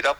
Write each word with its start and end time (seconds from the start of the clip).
geht 0.00 0.08
ab? 0.08 0.18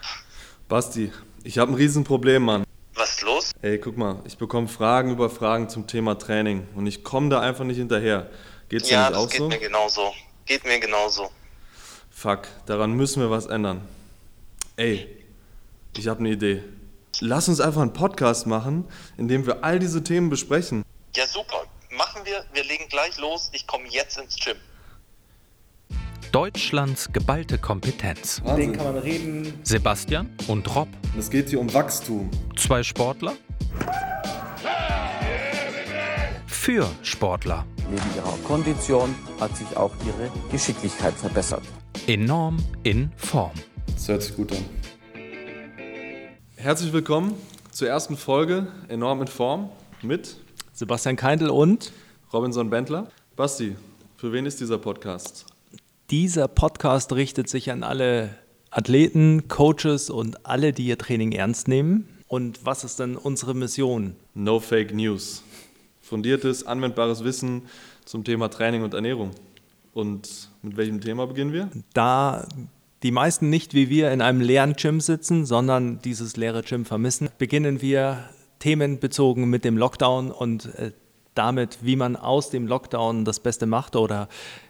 Basti, 0.68 1.10
ich 1.42 1.58
habe 1.58 1.72
ein 1.72 1.74
Riesenproblem, 1.74 2.42
Mann. 2.42 2.64
Was 2.94 3.12
ist 3.12 3.22
los? 3.22 3.52
Ey, 3.62 3.78
guck 3.78 3.96
mal, 3.96 4.20
ich 4.26 4.36
bekomme 4.36 4.68
Fragen 4.68 5.10
über 5.10 5.30
Fragen 5.30 5.70
zum 5.70 5.86
Thema 5.86 6.18
Training 6.18 6.68
und 6.74 6.86
ich 6.86 7.02
komme 7.02 7.30
da 7.30 7.40
einfach 7.40 7.64
nicht 7.64 7.78
hinterher. 7.78 8.30
Geht's 8.68 8.88
dir 8.88 8.94
ja, 8.94 9.08
nicht 9.08 9.12
das 9.12 9.24
auch 9.24 9.30
geht 9.30 9.38
so? 9.38 9.48
mir 9.48 9.58
genauso. 9.58 10.12
Geht 10.44 10.64
mir 10.64 10.78
genauso. 10.78 11.30
Fuck, 12.10 12.42
daran 12.66 12.92
müssen 12.92 13.22
wir 13.22 13.30
was 13.30 13.46
ändern. 13.46 13.88
Ey, 14.76 15.08
ich 15.96 16.08
habe 16.08 16.20
eine 16.20 16.30
Idee. 16.30 16.62
Lass 17.20 17.48
uns 17.48 17.60
einfach 17.60 17.80
einen 17.80 17.94
Podcast 17.94 18.46
machen, 18.46 18.86
in 19.16 19.28
dem 19.28 19.46
wir 19.46 19.64
all 19.64 19.78
diese 19.78 20.04
Themen 20.04 20.28
besprechen. 20.28 20.84
Ja, 21.16 21.26
super. 21.26 21.64
Machen 21.90 22.22
wir. 22.24 22.44
Wir 22.52 22.64
legen 22.64 22.86
gleich 22.88 23.16
los. 23.18 23.48
Ich 23.52 23.66
komme 23.66 23.88
jetzt 23.88 24.18
ins 24.18 24.36
Gym. 24.36 24.56
Deutschlands 26.32 27.12
geballte 27.12 27.58
Kompetenz. 27.58 28.40
Wahnsinn. 28.44 28.72
kann 28.72 28.84
man 28.84 28.98
reden. 28.98 29.52
Sebastian 29.64 30.30
und 30.46 30.72
Rob, 30.76 30.86
Es 31.18 31.28
geht 31.28 31.48
hier 31.48 31.58
um 31.60 31.72
Wachstum. 31.74 32.30
zwei 32.56 32.82
Sportler. 32.84 33.32
Für 36.46 36.88
Sportler. 37.02 37.66
Neben 37.90 38.02
ihrer 38.16 38.36
Kondition 38.46 39.12
hat 39.40 39.56
sich 39.56 39.76
auch 39.76 39.90
ihre 40.06 40.30
Geschicklichkeit 40.52 41.14
verbessert. 41.14 41.62
Enorm 42.06 42.58
in 42.84 43.10
Form. 43.16 43.52
Das 43.92 44.06
hört 44.08 44.22
sich 44.22 44.36
gut 44.36 44.52
an. 44.52 44.64
Herzlich 46.56 46.92
willkommen 46.92 47.34
zur 47.72 47.88
ersten 47.88 48.16
Folge 48.16 48.68
Enorm 48.88 49.22
in 49.22 49.26
Form 49.28 49.70
mit 50.02 50.36
Sebastian 50.74 51.16
Keindl 51.16 51.48
und 51.50 51.90
Robinson 52.32 52.70
Bentler. 52.70 53.08
Basti, 53.34 53.74
für 54.16 54.32
wen 54.32 54.46
ist 54.46 54.60
dieser 54.60 54.78
Podcast? 54.78 55.46
Dieser 56.10 56.48
Podcast 56.48 57.12
richtet 57.12 57.48
sich 57.48 57.70
an 57.70 57.82
alle 57.82 58.30
Athleten, 58.70 59.48
Coaches 59.48 60.10
und 60.10 60.44
alle, 60.44 60.72
die 60.72 60.86
ihr 60.86 60.98
Training 60.98 61.32
ernst 61.32 61.68
nehmen. 61.68 62.08
Und 62.26 62.64
was 62.64 62.84
ist 62.84 62.98
denn 62.98 63.16
unsere 63.16 63.54
Mission? 63.54 64.16
No 64.34 64.60
Fake 64.60 64.94
News. 64.94 65.42
Fundiertes, 66.00 66.66
anwendbares 66.66 67.24
Wissen 67.24 67.62
zum 68.04 68.24
Thema 68.24 68.48
Training 68.48 68.82
und 68.82 68.94
Ernährung. 68.94 69.30
Und 69.92 70.50
mit 70.62 70.76
welchem 70.76 71.00
Thema 71.00 71.26
beginnen 71.26 71.52
wir? 71.52 71.70
Da 71.94 72.46
die 73.02 73.12
meisten 73.12 73.48
nicht 73.48 73.74
wie 73.74 73.88
wir 73.88 74.10
in 74.12 74.20
einem 74.20 74.40
leeren 74.40 74.74
Gym 74.74 75.00
sitzen, 75.00 75.46
sondern 75.46 76.00
dieses 76.02 76.36
leere 76.36 76.62
Gym 76.62 76.84
vermissen, 76.84 77.30
beginnen 77.38 77.80
wir 77.80 78.28
themenbezogen 78.58 79.48
mit 79.48 79.64
dem 79.64 79.78
Lockdown 79.78 80.30
und 80.30 80.66
äh, 80.74 80.92
damit, 81.34 81.78
wie 81.82 81.96
man 81.96 82.16
aus 82.16 82.50
dem 82.50 82.66
Lockdown 82.66 83.24
das 83.24 83.40
Beste 83.40 83.66
macht 83.66 83.96
oder 83.96 84.28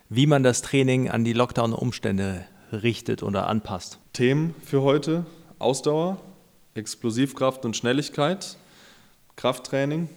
wie 0.09 0.27
man 0.27 0.43
das 0.43 0.63
Training 0.63 1.09
an 1.09 1.25
die 1.25 1.33
Lockdown-Umstände 1.33 2.45
richtet 2.73 3.23
oder 3.23 3.47
anpasst. 3.49 3.99
Themen 4.13 4.55
für 4.65 4.83
heute: 4.83 5.25
Ausdauer, 5.59 6.19
Explosivkraft 6.75 7.65
und 7.65 7.77
Schnelligkeit, 7.77 8.57
Krafttraining 9.37 10.09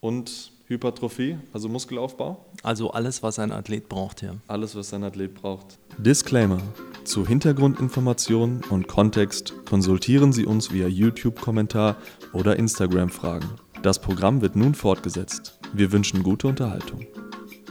und 0.00 0.52
Hypertrophie, 0.66 1.36
also 1.52 1.68
Muskelaufbau. 1.68 2.44
Also 2.62 2.92
alles, 2.92 3.24
was 3.24 3.40
ein 3.40 3.50
Athlet 3.50 3.88
braucht 3.88 4.20
hier. 4.20 4.36
Alles, 4.46 4.76
was 4.76 4.94
ein 4.94 5.02
Athlet 5.02 5.34
braucht. 5.34 5.78
Disclaimer. 5.98 6.60
Zu 7.04 7.26
Hintergrundinformationen 7.26 8.62
und 8.70 8.86
Kontext 8.86 9.52
konsultieren 9.66 10.32
Sie 10.32 10.46
uns 10.46 10.72
via 10.72 10.86
YouTube-Kommentar 10.86 11.96
oder 12.32 12.54
Instagram-Fragen. 12.56 13.50
Das 13.82 13.98
Programm 13.98 14.42
wird 14.42 14.56
nun 14.56 14.74
fortgesetzt. 14.74 15.58
Wir 15.72 15.90
wünschen 15.90 16.22
gute 16.22 16.48
Unterhaltung. 16.48 17.06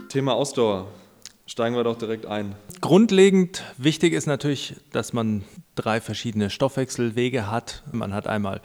Thema 0.08 0.34
Ausdauer. 0.34 0.88
Steigen 1.46 1.76
wir 1.76 1.84
doch 1.84 1.96
direkt 1.96 2.26
ein. 2.26 2.56
Grundlegend 2.80 3.62
wichtig 3.78 4.12
ist 4.12 4.26
natürlich, 4.26 4.74
dass 4.90 5.12
man 5.12 5.44
drei 5.76 6.00
verschiedene 6.00 6.50
Stoffwechselwege 6.50 7.48
hat. 7.48 7.84
Man 7.92 8.12
hat 8.12 8.26
einmal 8.26 8.60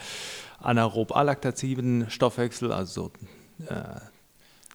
anaerob 0.60 1.16
alaktaziden 1.16 2.10
Stoffwechsel, 2.10 2.72
also 2.72 3.12
äh, 3.68 4.00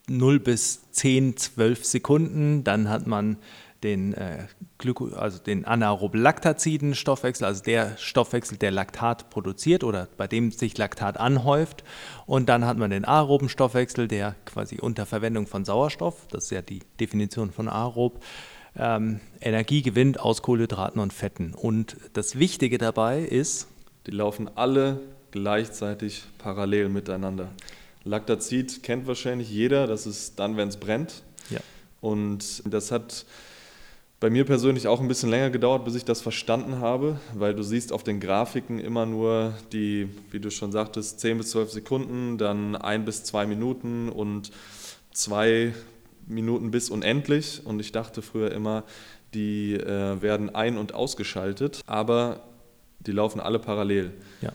0 0.06 0.38
bis 0.38 0.92
10, 0.92 1.36
12 1.36 1.84
Sekunden. 1.84 2.62
Dann 2.62 2.88
hat 2.88 3.04
man 3.04 3.36
den, 3.82 4.12
äh, 4.14 4.46
Glyko 4.78 5.08
also 5.08 5.38
den 5.38 5.64
anaerob 5.64 6.14
laktaziden 6.14 6.94
Stoffwechsel, 6.94 7.46
also 7.46 7.62
der 7.62 7.96
Stoffwechsel, 7.96 8.58
der 8.58 8.70
Laktat 8.70 9.30
produziert 9.30 9.84
oder 9.84 10.08
bei 10.16 10.26
dem 10.26 10.50
sich 10.50 10.76
Laktat 10.76 11.18
anhäuft. 11.18 11.84
Und 12.26 12.48
dann 12.48 12.64
hat 12.64 12.76
man 12.76 12.90
den 12.90 13.04
aeroben 13.04 13.48
Stoffwechsel, 13.48 14.08
der 14.08 14.36
quasi 14.44 14.78
unter 14.80 15.06
Verwendung 15.06 15.46
von 15.46 15.64
Sauerstoff, 15.64 16.26
das 16.30 16.44
ist 16.44 16.50
ja 16.50 16.62
die 16.62 16.80
Definition 16.98 17.50
von 17.50 17.68
aerob, 17.68 18.22
ähm, 18.76 19.20
Energie 19.40 19.82
gewinnt 19.82 20.20
aus 20.20 20.42
Kohlenhydraten 20.42 21.00
und 21.00 21.12
Fetten. 21.12 21.54
Und 21.54 21.96
das 22.12 22.38
Wichtige 22.38 22.78
dabei 22.78 23.20
ist, 23.20 23.66
Die 24.06 24.12
laufen 24.12 24.50
alle 24.54 25.00
gleichzeitig 25.30 26.24
parallel 26.38 26.88
miteinander. 26.88 27.48
Laktazid 28.04 28.82
kennt 28.82 29.06
wahrscheinlich 29.06 29.50
jeder, 29.50 29.86
das 29.86 30.06
ist 30.06 30.38
dann, 30.38 30.56
wenn 30.56 30.68
es 30.68 30.78
brennt. 30.78 31.22
ja, 31.50 31.60
Und 32.00 32.62
das 32.64 32.90
hat 32.90 33.26
bei 34.20 34.28
mir 34.30 34.44
persönlich 34.44 34.86
auch 34.86 35.00
ein 35.00 35.08
bisschen 35.08 35.30
länger 35.30 35.48
gedauert, 35.50 35.84
bis 35.86 35.94
ich 35.94 36.04
das 36.04 36.20
verstanden 36.20 36.78
habe, 36.80 37.18
weil 37.34 37.54
du 37.54 37.62
siehst 37.62 37.90
auf 37.92 38.04
den 38.04 38.20
Grafiken 38.20 38.78
immer 38.78 39.06
nur 39.06 39.54
die, 39.72 40.08
wie 40.30 40.40
du 40.40 40.50
schon 40.50 40.72
sagtest, 40.72 41.20
10 41.20 41.38
bis 41.38 41.50
12 41.52 41.70
Sekunden, 41.72 42.36
dann 42.38 42.76
ein 42.76 43.04
bis 43.06 43.24
zwei 43.24 43.46
Minuten 43.46 44.10
und 44.10 44.50
zwei 45.12 45.74
Minuten 46.26 46.70
bis 46.70 46.90
unendlich. 46.90 47.62
Und 47.64 47.80
ich 47.80 47.92
dachte 47.92 48.20
früher 48.20 48.52
immer, 48.52 48.84
die 49.32 49.74
äh, 49.74 50.20
werden 50.20 50.54
ein- 50.54 50.76
und 50.76 50.92
ausgeschaltet, 50.94 51.80
aber 51.86 52.40
die 53.00 53.12
laufen 53.12 53.40
alle 53.40 53.58
parallel. 53.58 54.12
ja. 54.42 54.52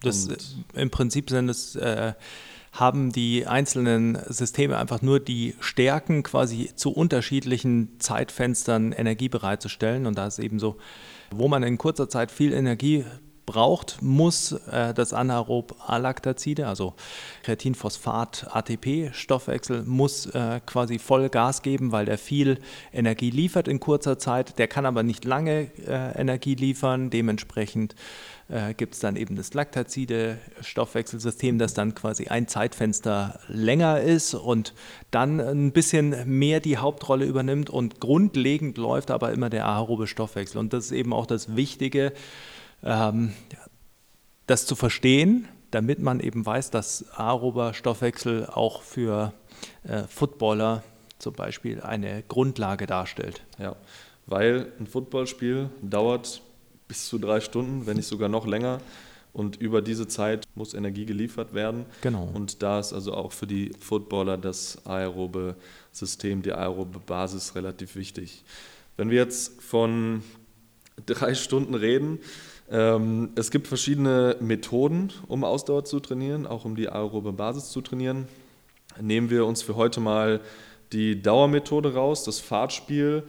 Das, 0.00 0.24
Und- 0.26 0.56
äh, 0.74 0.82
Im 0.82 0.90
Prinzip 0.90 1.30
sind 1.30 1.48
es, 1.48 1.76
äh, 1.76 2.14
haben 2.72 3.12
die 3.12 3.46
einzelnen 3.46 4.18
Systeme 4.28 4.78
einfach 4.78 5.02
nur 5.02 5.20
die 5.20 5.54
Stärken, 5.60 6.22
quasi 6.22 6.70
zu 6.74 6.90
unterschiedlichen 6.90 8.00
Zeitfenstern 8.00 8.92
Energie 8.92 9.28
bereitzustellen. 9.28 10.06
Und 10.06 10.16
da 10.16 10.26
ist 10.26 10.38
eben 10.38 10.58
so, 10.58 10.78
wo 11.30 11.48
man 11.48 11.62
in 11.62 11.76
kurzer 11.76 12.08
Zeit 12.08 12.30
viel 12.30 12.52
Energie 12.52 13.04
braucht, 13.44 14.00
muss 14.00 14.52
äh, 14.52 14.94
das 14.94 15.12
anaerob 15.12 15.76
Alaktazide, 15.86 16.66
also 16.66 16.94
Kreatinphosphat, 17.42 18.46
ATP-Stoffwechsel, 18.50 19.82
muss 19.84 20.26
äh, 20.26 20.60
quasi 20.64 20.98
voll 20.98 21.28
Gas 21.28 21.62
geben, 21.62 21.92
weil 21.92 22.06
der 22.06 22.18
viel 22.18 22.58
Energie 22.92 23.30
liefert 23.30 23.68
in 23.68 23.80
kurzer 23.80 24.18
Zeit. 24.18 24.58
Der 24.58 24.68
kann 24.68 24.86
aber 24.86 25.02
nicht 25.02 25.24
lange 25.24 25.70
äh, 25.86 26.18
Energie 26.18 26.54
liefern. 26.54 27.10
Dementsprechend 27.10 27.94
äh, 28.52 28.74
gibt 28.74 28.94
es 28.94 29.00
dann 29.00 29.16
eben 29.16 29.34
das 29.34 29.54
Laktazide-Stoffwechselsystem, 29.54 31.58
das 31.58 31.74
dann 31.74 31.94
quasi 31.94 32.28
ein 32.28 32.48
Zeitfenster 32.48 33.40
länger 33.48 34.00
ist 34.00 34.34
und 34.34 34.74
dann 35.10 35.40
ein 35.40 35.72
bisschen 35.72 36.14
mehr 36.26 36.60
die 36.60 36.76
Hauptrolle 36.76 37.24
übernimmt 37.24 37.70
und 37.70 38.00
grundlegend 38.00 38.76
läuft 38.76 39.10
aber 39.10 39.32
immer 39.32 39.48
der 39.48 39.66
aerobe 39.66 40.06
Stoffwechsel. 40.06 40.58
Und 40.58 40.72
das 40.72 40.86
ist 40.86 40.92
eben 40.92 41.12
auch 41.12 41.26
das 41.26 41.56
Wichtige, 41.56 42.12
ähm, 42.84 43.32
das 44.46 44.66
zu 44.66 44.76
verstehen, 44.76 45.48
damit 45.70 46.00
man 46.00 46.20
eben 46.20 46.44
weiß, 46.44 46.70
dass 46.70 47.10
aerober 47.12 47.72
Stoffwechsel 47.72 48.46
auch 48.46 48.82
für 48.82 49.32
äh, 49.84 50.02
Footballer 50.02 50.82
zum 51.18 51.32
Beispiel 51.32 51.80
eine 51.80 52.22
Grundlage 52.28 52.86
darstellt. 52.86 53.42
Ja, 53.58 53.76
weil 54.26 54.72
ein 54.78 54.86
Footballspiel 54.86 55.70
dauert 55.80 56.42
bis 56.92 57.08
zu 57.08 57.18
drei 57.18 57.40
Stunden, 57.40 57.86
wenn 57.86 57.96
nicht 57.96 58.06
sogar 58.06 58.28
noch 58.28 58.46
länger. 58.46 58.78
Und 59.32 59.56
über 59.56 59.80
diese 59.80 60.08
Zeit 60.08 60.44
muss 60.54 60.74
Energie 60.74 61.06
geliefert 61.06 61.54
werden. 61.54 61.86
Genau. 62.02 62.28
Und 62.34 62.62
da 62.62 62.80
ist 62.80 62.92
also 62.92 63.14
auch 63.14 63.32
für 63.32 63.46
die 63.46 63.72
Footballer 63.80 64.36
das 64.36 64.84
aerobe 64.84 65.56
System, 65.90 66.42
die 66.42 66.52
aerobe 66.52 66.98
Basis 66.98 67.54
relativ 67.54 67.96
wichtig. 67.96 68.44
Wenn 68.98 69.08
wir 69.08 69.16
jetzt 69.16 69.62
von 69.62 70.22
drei 71.06 71.34
Stunden 71.34 71.74
reden, 71.74 72.18
ähm, 72.70 73.30
es 73.36 73.50
gibt 73.50 73.68
verschiedene 73.68 74.36
Methoden, 74.40 75.14
um 75.28 75.44
Ausdauer 75.44 75.86
zu 75.86 75.98
trainieren, 75.98 76.46
auch 76.46 76.66
um 76.66 76.76
die 76.76 76.90
aerobe 76.90 77.32
Basis 77.32 77.70
zu 77.70 77.80
trainieren. 77.80 78.28
Nehmen 79.00 79.30
wir 79.30 79.46
uns 79.46 79.62
für 79.62 79.76
heute 79.76 80.00
mal 80.00 80.42
die 80.92 81.22
Dauermethode 81.22 81.94
raus, 81.94 82.24
das 82.24 82.38
Fahrtspiel 82.38 83.22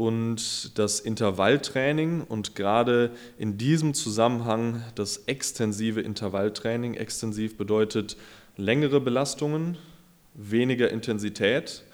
und 0.00 0.78
das 0.78 0.98
Intervalltraining 0.98 2.22
und 2.22 2.54
gerade 2.54 3.10
in 3.36 3.58
diesem 3.58 3.92
Zusammenhang 3.92 4.82
das 4.94 5.18
extensive 5.26 6.00
Intervalltraining. 6.00 6.94
Extensiv 6.94 7.58
bedeutet 7.58 8.16
längere 8.56 9.02
Belastungen, 9.02 9.76
weniger 10.32 10.88
Intensität. 10.88 11.84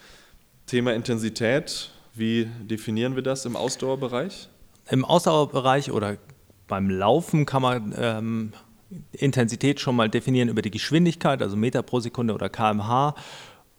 Thema 0.67 0.95
Intensität, 0.95 1.91
wie 2.15 2.47
definieren 2.63 3.17
wir 3.17 3.25
das 3.25 3.45
im 3.45 3.57
Ausdauerbereich? 3.57 4.51
Im 4.89 5.05
Ausdauerbereich 5.05 5.91
oder 5.91 6.17
beim 6.69 6.89
Laufen 6.89 7.45
kann 7.45 7.63
man 7.63 7.93
ähm, 7.99 8.53
Intensität 9.11 9.81
schon 9.81 9.97
mal 9.97 10.09
definieren 10.09 10.49
über 10.49 10.63
die 10.63 10.71
Geschwindigkeit, 10.71 11.43
also 11.43 11.57
Meter 11.57 11.83
pro 11.83 11.99
Sekunde 11.99 12.35
oder 12.35 12.51
kmh. 12.51 13.17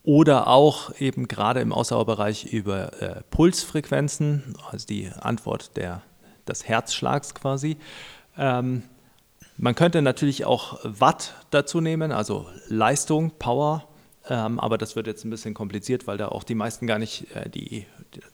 Oder 0.07 0.48
auch 0.48 0.98
eben 1.01 1.27
gerade 1.27 1.59
im 1.59 1.74
Ausdauerbereich 1.74 2.45
über 2.45 3.01
äh, 3.01 3.24
Pulsfrequenzen, 3.30 4.56
also 4.71 4.88
die 4.88 5.09
Antwort 5.19 5.75
der, 5.75 6.01
des 6.48 6.65
Herzschlags 6.65 7.36
quasi. 7.36 7.75
Ähm, 8.38 8.83
man 9.57 9.75
könnte 9.75 10.01
natürlich 10.01 10.45
auch 10.45 10.80
Watt 10.83 11.33
dazu 11.50 11.81
nehmen, 11.81 12.13
also 12.13 12.48
Leistung, 12.69 13.31
Power, 13.38 13.86
ähm, 14.30 14.62
aber 14.62 14.77
das 14.77 14.95
wird 14.95 15.07
jetzt 15.07 15.25
ein 15.25 15.30
bisschen 15.30 15.54
kompliziert, 15.54 16.07
weil 16.07 16.18
da 16.18 16.30
auch 16.30 16.45
die 16.45 16.56
meisten 16.56 16.88
gar 16.88 17.00
nicht 17.00 17.36
äh, 17.36 17.50
die, 17.50 17.86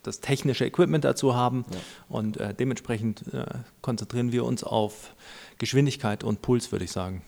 das 0.03 0.19
technische 0.19 0.67
Equipment 0.67 1.03
dazu 1.03 1.35
haben. 1.35 1.65
Ja. 1.71 1.79
Und 2.07 2.37
äh, 2.37 2.53
dementsprechend 2.53 3.33
äh, 3.33 3.45
konzentrieren 3.81 4.31
wir 4.31 4.45
uns 4.45 4.63
auf 4.63 5.15
Geschwindigkeit 5.57 6.23
und 6.23 6.43
Puls, 6.43 6.71
würde 6.71 6.85
ich 6.85 6.91
sagen. 6.91 7.23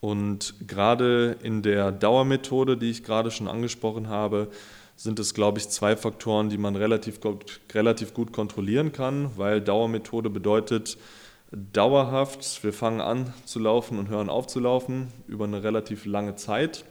Und 0.00 0.54
gerade 0.66 1.36
in 1.42 1.62
der 1.62 1.92
Dauermethode, 1.92 2.76
die 2.76 2.90
ich 2.90 3.02
gerade 3.02 3.30
schon 3.30 3.48
angesprochen 3.48 4.08
habe, 4.08 4.48
sind 4.94 5.18
es, 5.18 5.34
glaube 5.34 5.58
ich, 5.58 5.68
zwei 5.68 5.96
Faktoren, 5.96 6.48
die 6.48 6.58
man 6.58 6.76
relativ 6.76 7.20
gut, 7.20 7.60
relativ 7.72 8.14
gut 8.14 8.32
kontrollieren 8.32 8.92
kann, 8.92 9.30
weil 9.36 9.60
Dauermethode 9.60 10.30
bedeutet 10.30 10.96
dauerhaft, 11.52 12.62
wir 12.64 12.72
fangen 12.72 13.00
an 13.00 13.32
zu 13.44 13.58
laufen 13.58 13.98
und 13.98 14.08
hören 14.08 14.28
auf 14.28 14.46
zu 14.46 14.60
laufen 14.60 15.08
über 15.26 15.44
eine 15.44 15.62
relativ 15.62 16.06
lange 16.06 16.36
Zeit 16.36 16.84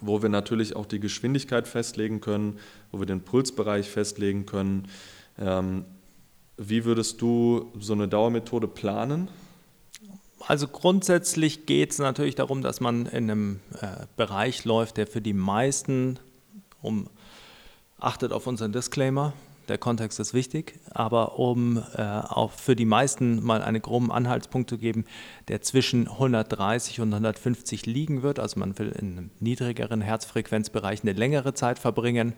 wo 0.00 0.22
wir 0.22 0.28
natürlich 0.28 0.76
auch 0.76 0.86
die 0.86 1.00
Geschwindigkeit 1.00 1.66
festlegen 1.66 2.20
können, 2.20 2.58
wo 2.92 2.98
wir 2.98 3.06
den 3.06 3.22
Pulsbereich 3.22 3.88
festlegen 3.88 4.46
können. 4.46 4.88
Ähm, 5.38 5.84
wie 6.56 6.84
würdest 6.84 7.20
du 7.20 7.72
so 7.78 7.92
eine 7.92 8.08
Dauermethode 8.08 8.68
planen? 8.68 9.28
Also 10.40 10.68
grundsätzlich 10.68 11.66
geht 11.66 11.92
es 11.92 11.98
natürlich 11.98 12.34
darum, 12.34 12.62
dass 12.62 12.80
man 12.80 13.06
in 13.06 13.30
einem 13.30 13.60
äh, 13.80 14.06
Bereich 14.16 14.64
läuft, 14.64 14.96
der 14.98 15.06
für 15.06 15.20
die 15.20 15.32
meisten, 15.32 16.18
um, 16.82 17.08
achtet 17.98 18.32
auf 18.32 18.46
unseren 18.46 18.72
Disclaimer, 18.72 19.32
der 19.68 19.78
Kontext 19.78 20.20
ist 20.20 20.32
wichtig, 20.32 20.78
aber 20.90 21.38
um 21.38 21.82
äh, 21.96 22.02
auch 22.02 22.52
für 22.52 22.76
die 22.76 22.84
meisten 22.84 23.44
mal 23.44 23.62
einen 23.62 23.82
groben 23.82 24.12
Anhaltspunkt 24.12 24.70
zu 24.70 24.78
geben, 24.78 25.04
der 25.48 25.60
zwischen 25.62 26.06
130 26.06 27.00
und 27.00 27.12
150 27.12 27.86
liegen 27.86 28.22
wird, 28.22 28.38
also 28.38 28.60
man 28.60 28.78
will 28.78 28.90
in 28.90 29.12
einem 29.12 29.30
niedrigeren 29.40 30.02
Herzfrequenzbereich 30.02 31.02
eine 31.02 31.12
längere 31.14 31.54
Zeit 31.54 31.78
verbringen. 31.78 32.34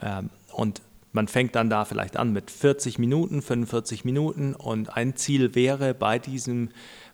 Ähm, 0.00 0.30
und 0.52 0.82
man 1.12 1.26
fängt 1.26 1.54
dann 1.54 1.70
da 1.70 1.84
vielleicht 1.84 2.16
an 2.16 2.32
mit 2.32 2.50
40 2.50 2.98
Minuten, 2.98 3.40
45 3.40 4.04
Minuten. 4.04 4.54
Und 4.54 4.94
ein 4.94 5.16
Ziel 5.16 5.54
wäre, 5.54 5.94
bei 5.94 6.18
diesem, 6.18 6.68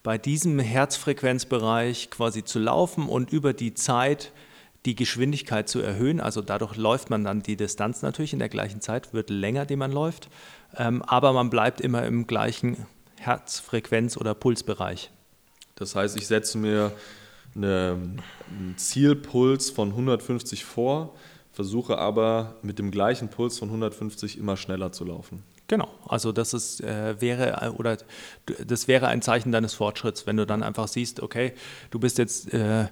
bei 0.04 0.18
diesem 0.18 0.58
Herzfrequenzbereich 0.58 2.10
quasi 2.10 2.44
zu 2.44 2.60
laufen 2.60 3.08
und 3.08 3.32
über 3.32 3.54
die 3.54 3.74
Zeit 3.74 4.32
die 4.84 4.94
Geschwindigkeit 4.94 5.66
zu 5.66 5.80
erhöhen. 5.80 6.20
Also 6.20 6.42
dadurch 6.42 6.76
läuft 6.76 7.08
man 7.08 7.24
dann 7.24 7.42
die 7.42 7.56
Distanz 7.56 8.02
natürlich 8.02 8.34
in 8.34 8.38
der 8.38 8.50
gleichen 8.50 8.82
Zeit, 8.82 9.14
wird 9.14 9.30
länger, 9.30 9.64
die 9.64 9.76
man 9.76 9.90
läuft, 9.90 10.28
ähm, 10.76 11.02
aber 11.02 11.32
man 11.32 11.48
bleibt 11.48 11.80
immer 11.80 12.04
im 12.04 12.26
gleichen 12.26 12.86
Herzfrequenz- 13.18 14.18
oder 14.18 14.34
Pulsbereich. 14.34 15.10
Das 15.74 15.96
heißt, 15.96 16.18
ich 16.18 16.26
setze 16.26 16.58
mir 16.58 16.92
eine, 17.56 17.98
einen 18.50 18.74
Zielpuls 18.76 19.70
von 19.70 19.88
150 19.88 20.66
vor, 20.66 21.14
versuche 21.50 21.96
aber 21.96 22.56
mit 22.60 22.78
dem 22.78 22.90
gleichen 22.90 23.30
Puls 23.30 23.58
von 23.58 23.68
150 23.68 24.36
immer 24.36 24.58
schneller 24.58 24.92
zu 24.92 25.06
laufen. 25.06 25.42
Genau, 25.66 25.88
also 26.06 26.32
das 26.32 26.52
ist, 26.52 26.82
äh, 26.82 27.20
wäre 27.20 27.62
äh, 27.62 27.68
oder 27.68 27.96
das 28.66 28.86
wäre 28.86 29.08
ein 29.08 29.22
Zeichen 29.22 29.50
deines 29.50 29.74
Fortschritts, 29.74 30.26
wenn 30.26 30.36
du 30.36 30.44
dann 30.46 30.62
einfach 30.62 30.88
siehst, 30.88 31.20
okay, 31.20 31.52
du 31.90 31.98
bist 31.98 32.18
jetzt 32.18 32.52
äh, 32.52 32.88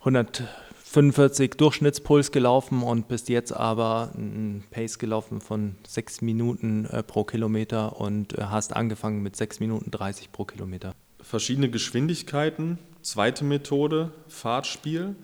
100 0.00 0.42
45 0.90 1.52
Durchschnittspuls 1.52 2.32
gelaufen 2.32 2.82
und 2.82 3.06
bist 3.06 3.28
jetzt 3.28 3.52
aber 3.52 4.10
ein 4.16 4.64
Pace 4.72 4.98
gelaufen 4.98 5.40
von 5.40 5.76
6 5.86 6.20
Minuten 6.22 6.84
äh, 6.86 7.04
pro 7.04 7.22
Kilometer 7.22 8.00
und 8.00 8.36
äh, 8.36 8.42
hast 8.46 8.74
angefangen 8.74 9.22
mit 9.22 9.36
6 9.36 9.60
Minuten 9.60 9.92
30 9.92 10.32
pro 10.32 10.44
Kilometer. 10.44 10.96
Verschiedene 11.20 11.70
Geschwindigkeiten, 11.70 12.78
zweite 13.02 13.44
Methode, 13.44 14.10
Fahrtspiel. 14.26 15.14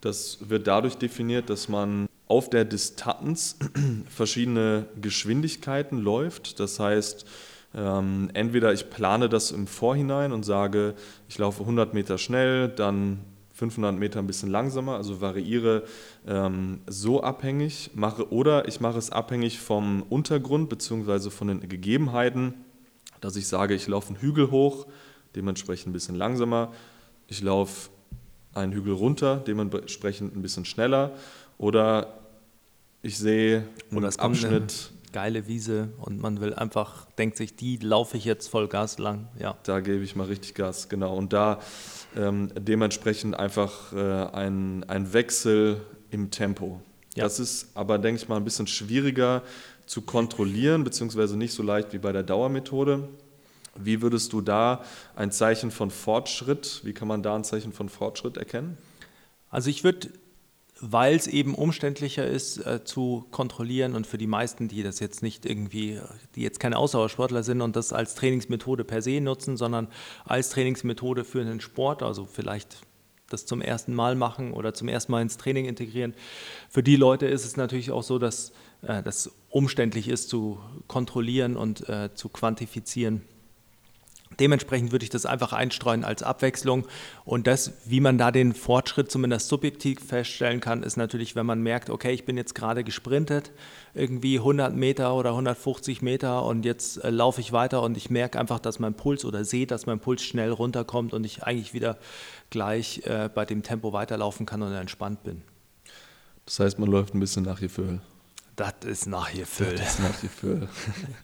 Das 0.00 0.38
wird 0.48 0.66
dadurch 0.66 0.96
definiert, 0.96 1.50
dass 1.50 1.68
man 1.68 2.08
auf 2.30 2.48
der 2.48 2.64
Distanz 2.64 3.58
verschiedene 4.08 4.86
Geschwindigkeiten 5.00 5.98
läuft. 5.98 6.60
Das 6.60 6.78
heißt, 6.78 7.26
ähm, 7.74 8.30
entweder 8.34 8.72
ich 8.72 8.88
plane 8.88 9.28
das 9.28 9.50
im 9.50 9.66
Vorhinein 9.66 10.32
und 10.32 10.44
sage, 10.44 10.94
ich 11.28 11.38
laufe 11.38 11.62
100 11.62 11.92
Meter 11.92 12.18
schnell, 12.18 12.68
dann 12.68 13.18
500 13.52 13.98
Meter 13.98 14.20
ein 14.20 14.28
bisschen 14.28 14.48
langsamer, 14.48 14.94
also 14.94 15.20
variiere 15.20 15.82
ähm, 16.26 16.80
so 16.86 17.20
abhängig, 17.22 17.90
mache 17.94 18.32
oder 18.32 18.68
ich 18.68 18.80
mache 18.80 18.98
es 18.98 19.10
abhängig 19.10 19.58
vom 19.58 20.02
Untergrund 20.08 20.68
bzw. 20.68 21.30
von 21.30 21.48
den 21.48 21.68
Gegebenheiten, 21.68 22.54
dass 23.20 23.34
ich 23.34 23.48
sage, 23.48 23.74
ich 23.74 23.88
laufe 23.88 24.14
einen 24.14 24.22
Hügel 24.22 24.52
hoch, 24.52 24.86
dementsprechend 25.34 25.88
ein 25.88 25.92
bisschen 25.92 26.14
langsamer, 26.14 26.72
ich 27.26 27.42
laufe 27.42 27.90
einen 28.54 28.72
Hügel 28.72 28.94
runter, 28.94 29.42
dementsprechend 29.44 30.34
ein 30.34 30.42
bisschen 30.42 30.64
schneller 30.64 31.12
oder 31.58 32.19
ich 33.02 33.18
sehe 33.18 33.66
einen 33.90 34.04
Abschnitt 34.04 34.92
geile 35.12 35.46
Wiese 35.46 35.88
und 35.98 36.20
man 36.20 36.40
will 36.40 36.54
einfach, 36.54 37.06
denkt 37.18 37.36
sich, 37.36 37.56
die 37.56 37.76
laufe 37.78 38.16
ich 38.16 38.24
jetzt 38.24 38.48
voll 38.48 38.68
Gas 38.68 38.98
lang. 38.98 39.28
Ja. 39.38 39.56
Da 39.64 39.80
gebe 39.80 40.02
ich 40.02 40.16
mal 40.16 40.26
richtig 40.26 40.54
Gas, 40.54 40.88
genau. 40.88 41.16
Und 41.16 41.32
da 41.32 41.60
ähm, 42.16 42.50
dementsprechend 42.54 43.38
einfach 43.38 43.92
äh, 43.92 43.98
ein, 43.98 44.84
ein 44.84 45.12
Wechsel 45.12 45.80
im 46.10 46.30
Tempo. 46.30 46.80
Ja. 47.14 47.24
Das 47.24 47.40
ist 47.40 47.70
aber, 47.74 47.98
denke 47.98 48.22
ich 48.22 48.28
mal, 48.28 48.36
ein 48.36 48.44
bisschen 48.44 48.66
schwieriger 48.66 49.42
zu 49.86 50.02
kontrollieren, 50.02 50.84
beziehungsweise 50.84 51.36
nicht 51.36 51.52
so 51.52 51.62
leicht 51.62 51.92
wie 51.92 51.98
bei 51.98 52.12
der 52.12 52.22
Dauermethode. 52.22 53.08
Wie 53.76 54.02
würdest 54.02 54.32
du 54.32 54.40
da 54.40 54.84
ein 55.16 55.32
Zeichen 55.32 55.70
von 55.70 55.90
Fortschritt, 55.90 56.80
wie 56.84 56.92
kann 56.92 57.08
man 57.08 57.22
da 57.22 57.34
ein 57.34 57.44
Zeichen 57.44 57.72
von 57.72 57.88
Fortschritt 57.88 58.36
erkennen? 58.36 58.76
Also 59.48 59.70
ich 59.70 59.82
würde 59.82 60.10
weil 60.80 61.14
es 61.14 61.26
eben 61.26 61.54
umständlicher 61.54 62.26
ist 62.26 62.58
äh, 62.58 62.84
zu 62.84 63.26
kontrollieren 63.30 63.94
und 63.94 64.06
für 64.06 64.18
die 64.18 64.26
meisten, 64.26 64.68
die 64.68 64.82
das 64.82 64.98
jetzt 64.98 65.22
nicht 65.22 65.44
irgendwie, 65.44 66.00
die 66.34 66.42
jetzt 66.42 66.58
keine 66.58 66.78
Ausdauersportler 66.78 67.42
sind 67.42 67.60
und 67.60 67.76
das 67.76 67.92
als 67.92 68.14
Trainingsmethode 68.14 68.84
per 68.84 69.02
se 69.02 69.20
nutzen, 69.20 69.56
sondern 69.56 69.88
als 70.24 70.50
Trainingsmethode 70.50 71.24
für 71.24 71.40
einen 71.40 71.60
Sport, 71.60 72.02
also 72.02 72.24
vielleicht 72.24 72.78
das 73.28 73.46
zum 73.46 73.60
ersten 73.60 73.94
Mal 73.94 74.16
machen 74.16 74.52
oder 74.52 74.74
zum 74.74 74.88
ersten 74.88 75.12
Mal 75.12 75.22
ins 75.22 75.36
Training 75.36 75.66
integrieren. 75.66 76.14
Für 76.68 76.82
die 76.82 76.96
Leute 76.96 77.26
ist 77.26 77.44
es 77.44 77.56
natürlich 77.56 77.90
auch 77.90 78.02
so, 78.02 78.18
dass 78.18 78.52
äh, 78.82 79.02
das 79.02 79.30
umständlich 79.50 80.08
ist 80.08 80.28
zu 80.28 80.58
kontrollieren 80.86 81.56
und 81.56 81.88
äh, 81.88 82.14
zu 82.14 82.28
quantifizieren. 82.28 83.22
Dementsprechend 84.38 84.92
würde 84.92 85.04
ich 85.04 85.10
das 85.10 85.26
einfach 85.26 85.52
einstreuen 85.52 86.04
als 86.04 86.22
Abwechslung. 86.22 86.86
Und 87.24 87.46
das, 87.46 87.72
wie 87.84 88.00
man 88.00 88.16
da 88.16 88.30
den 88.30 88.54
Fortschritt 88.54 89.10
zumindest 89.10 89.48
subjektiv 89.48 89.98
feststellen 90.00 90.60
kann, 90.60 90.82
ist 90.82 90.96
natürlich, 90.96 91.34
wenn 91.34 91.46
man 91.46 91.62
merkt, 91.62 91.90
okay, 91.90 92.12
ich 92.12 92.24
bin 92.24 92.36
jetzt 92.36 92.54
gerade 92.54 92.84
gesprintet, 92.84 93.50
irgendwie 93.92 94.38
100 94.38 94.74
Meter 94.74 95.14
oder 95.14 95.30
150 95.30 96.00
Meter 96.00 96.44
und 96.44 96.64
jetzt 96.64 97.02
äh, 97.02 97.10
laufe 97.10 97.40
ich 97.40 97.52
weiter 97.52 97.82
und 97.82 97.96
ich 97.96 98.08
merke 98.08 98.38
einfach, 98.38 98.60
dass 98.60 98.78
mein 98.78 98.94
Puls 98.94 99.24
oder 99.24 99.44
sehe, 99.44 99.66
dass 99.66 99.86
mein 99.86 99.98
Puls 99.98 100.22
schnell 100.22 100.52
runterkommt 100.52 101.12
und 101.12 101.24
ich 101.24 101.42
eigentlich 101.42 101.74
wieder 101.74 101.98
gleich 102.50 103.02
äh, 103.06 103.28
bei 103.34 103.44
dem 103.44 103.62
Tempo 103.62 103.92
weiterlaufen 103.92 104.46
kann 104.46 104.62
und 104.62 104.72
entspannt 104.72 105.24
bin. 105.24 105.42
Das 106.46 106.60
heißt, 106.60 106.78
man 106.78 106.90
läuft 106.90 107.14
ein 107.14 107.20
bisschen 107.20 107.44
nach 107.44 107.60
Gefühl. 107.60 108.00
Das 108.56 108.74
ist 108.84 109.06
nach 109.06 109.32
Gefühl. 109.32 109.74
Das 109.76 109.94
ist 109.94 110.00
nach 110.00 110.20
Gefühl. 110.20 110.68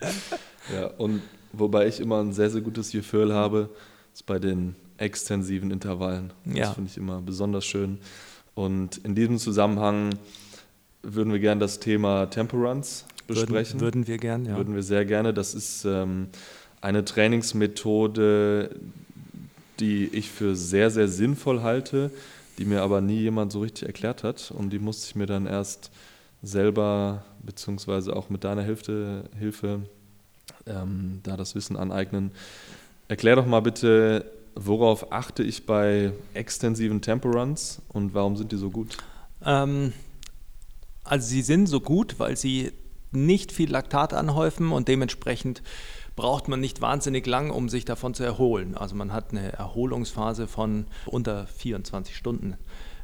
ja, 0.75 0.87
und 0.99 1.23
Wobei 1.59 1.87
ich 1.87 2.01
immer 2.01 2.21
ein 2.21 2.33
sehr, 2.33 2.51
sehr 2.51 2.61
gutes 2.61 2.91
Gefühl 2.91 3.33
habe, 3.33 3.71
ist 4.13 4.27
bei 4.27 4.39
den 4.39 4.75
extensiven 4.99 5.71
Intervallen. 5.71 6.33
Das 6.45 6.57
ja. 6.57 6.73
finde 6.73 6.91
ich 6.91 6.97
immer 6.97 7.21
besonders 7.21 7.65
schön. 7.65 7.99
Und 8.55 8.99
in 8.99 9.15
diesem 9.15 9.39
Zusammenhang 9.39 10.11
würden 11.03 11.33
wir 11.33 11.41
gerne 11.41 11.61
das 11.61 11.79
Thema 11.79 12.27
Temperance 12.27 13.05
besprechen. 13.27 13.81
Würden, 13.81 14.05
würden 14.05 14.07
wir 14.07 14.19
gerne, 14.19 14.49
ja. 14.51 14.57
Würden 14.57 14.75
wir 14.75 14.83
sehr 14.83 15.05
gerne. 15.05 15.35
Das 15.35 15.55
ist 15.55 15.85
ähm, 15.85 16.29
eine 16.81 17.05
Trainingsmethode, 17.05 18.71
die 19.81 20.07
ich 20.07 20.31
für 20.31 20.57
sehr, 20.57 20.91
sehr 20.91 21.09
sinnvoll 21.09 21.63
halte, 21.63 22.11
die 22.59 22.65
mir 22.65 22.83
aber 22.83 23.01
nie 23.01 23.21
jemand 23.21 23.53
so 23.53 23.61
richtig 23.61 23.87
erklärt 23.87 24.25
hat. 24.25 24.51
Und 24.57 24.71
die 24.71 24.79
musste 24.79 25.07
ich 25.09 25.15
mir 25.15 25.27
dann 25.27 25.47
erst 25.47 25.91
selber, 26.43 27.25
beziehungsweise 27.45 28.17
auch 28.17 28.31
mit 28.31 28.45
deiner 28.45 28.63
Hilfe, 28.63 29.25
Hilfe 29.39 29.81
ähm, 30.67 31.21
da 31.23 31.37
das 31.37 31.55
Wissen 31.55 31.77
aneignen. 31.77 32.33
Erklär 33.09 33.37
doch 33.37 33.47
mal 33.47 33.61
bitte, 33.61 34.31
worauf 34.55 35.13
achte 35.13 35.43
ich 35.43 35.67
bei 35.67 36.13
extensiven 36.35 37.01
Temporuns 37.01 37.83
und 37.89 38.15
warum 38.15 38.37
sind 38.37 38.53
die 38.53 38.57
so 38.57 38.71
gut? 38.71 38.97
Ähm, 39.45 39.93
also 41.05 41.27
sie 41.27 41.43
sind 41.43 41.67
so 41.67 41.81
gut, 41.81 42.19
weil 42.19 42.37
sie 42.37 42.73
nicht 43.13 43.53
viel 43.53 43.71
Laktat 43.71 44.13
anhäufen 44.13 44.73
und 44.73 44.89
dementsprechend 44.89 45.63
braucht 46.17 46.49
man 46.49 46.61
nicht 46.61 46.81
wahnsinnig 46.81 47.27
lang, 47.27 47.51
um 47.51 47.69
sich 47.69 47.85
davon 47.85 48.15
zu 48.15 48.25
erholen. 48.25 48.75
Also 48.77 48.97
man 48.97 49.13
hat 49.13 49.31
eine 49.31 49.53
Erholungsphase 49.53 50.49
von 50.49 50.87
unter 51.05 51.47
24 51.47 52.17
Stunden. 52.17 52.57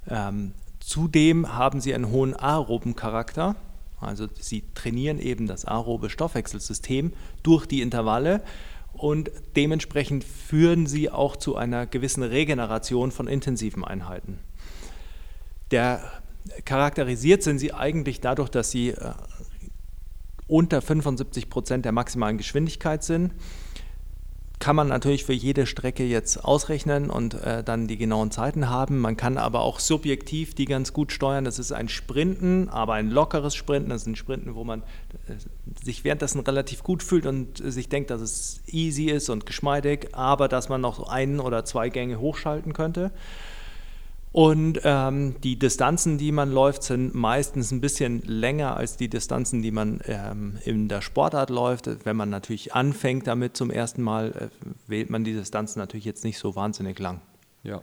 Ähm, 0.09 0.53
zudem 0.81 1.55
haben 1.55 1.81
sie 1.81 1.95
einen 1.95 2.11
hohen 2.11 2.35
aeroben 2.35 2.97
Charakter. 2.97 3.55
Also 4.03 4.29
sie 4.39 4.65
trainieren 4.75 5.19
eben 5.19 5.47
das 5.47 5.65
aerobe 5.65 6.11
Stoffwechselsystem 6.11 7.13
durch 7.43 7.67
die 7.67 7.83
Intervalle 7.83 8.43
und 8.93 9.31
dementsprechend 9.57 10.25
führen 10.25 10.87
sie 10.87 11.11
auch 11.11 11.37
zu 11.37 11.57
einer 11.57 11.87
gewissen 11.87 12.23
Regeneration 12.23 13.11
von 13.11 13.27
intensiven 13.27 13.85
Einheiten. 13.85 14.39
Der, 15.71 16.03
charakterisiert 16.65 17.43
sind 17.43 17.59
sie 17.59 17.73
eigentlich 17.73 18.21
dadurch, 18.21 18.51
dass 18.51 18.71
sie 18.71 18.91
äh, 18.91 19.15
unter 20.47 20.83
75 20.83 21.49
Prozent 21.49 21.85
der 21.85 21.93
maximalen 21.93 22.37
Geschwindigkeit 22.37 23.03
sind 23.03 23.33
kann 24.63 24.77
man 24.77 24.87
natürlich 24.87 25.25
für 25.25 25.33
jede 25.33 25.67
Strecke 25.67 26.05
jetzt 26.05 26.45
ausrechnen 26.45 27.11
und 27.11 27.35
äh, 27.35 27.65
dann 27.65 27.89
die 27.89 27.97
genauen 27.97 28.31
Zeiten 28.31 28.71
haben. 28.71 29.01
Man 29.01 29.17
kann 29.17 29.37
aber 29.37 29.63
auch 29.63 29.81
subjektiv 29.81 30.55
die 30.55 30.67
ganz 30.67 30.93
gut 30.93 31.11
steuern. 31.11 31.45
Das 31.45 31.59
ist 31.59 31.73
ein 31.73 31.89
Sprinten, 31.89 32.69
aber 32.69 32.93
ein 32.93 33.11
lockeres 33.11 33.57
Sprinten. 33.57 33.91
Das 33.91 34.03
ist 34.03 34.07
ein 34.07 34.15
Sprinten, 34.15 34.55
wo 34.55 34.63
man 34.63 34.83
äh, 35.27 35.35
sich 35.85 36.05
währenddessen 36.05 36.39
relativ 36.43 36.85
gut 36.85 37.03
fühlt 37.03 37.27
und 37.27 37.61
äh, 37.61 37.73
sich 37.73 37.89
denkt, 37.89 38.11
dass 38.11 38.21
es 38.21 38.63
easy 38.69 39.07
ist 39.07 39.31
und 39.31 39.47
geschmeidig, 39.47 40.11
aber 40.13 40.47
dass 40.47 40.69
man 40.69 40.81
noch 40.81 41.09
ein 41.09 41.41
oder 41.41 41.65
zwei 41.65 41.89
Gänge 41.89 42.21
hochschalten 42.21 42.73
könnte. 42.73 43.11
Und 44.33 44.81
ähm, 44.85 45.35
die 45.43 45.59
Distanzen, 45.59 46.17
die 46.17 46.33
man 46.33 46.51
läuft, 46.51 46.85
sind 46.85 47.15
meistens 47.15 47.71
ein 47.71 47.83
bisschen 47.83 48.23
länger 48.23 48.77
als 48.79 48.97
die 48.97 49.09
Distanzen, 49.09 49.61
die 49.61 49.71
man 49.71 50.01
ähm, 50.07 50.59
in 50.65 50.89
der 50.89 51.03
Sportart 51.03 51.51
läuft. 51.51 51.89
Wenn 52.05 52.17
man 52.17 52.31
natürlich 52.31 52.75
anfängt 52.75 53.27
damit 53.27 53.59
zum 53.59 53.71
ersten 53.71 54.03
Mal, 54.03 54.31
äh, 54.31 54.69
wählt 54.87 55.11
man 55.11 55.25
die 55.25 55.35
Distanzen 55.35 55.81
natürlich 55.81 56.07
jetzt 56.07 56.25
nicht 56.25 56.39
so 56.39 56.57
wahnsinnig 56.57 56.99
lang. 56.99 57.21
Ja, 57.63 57.83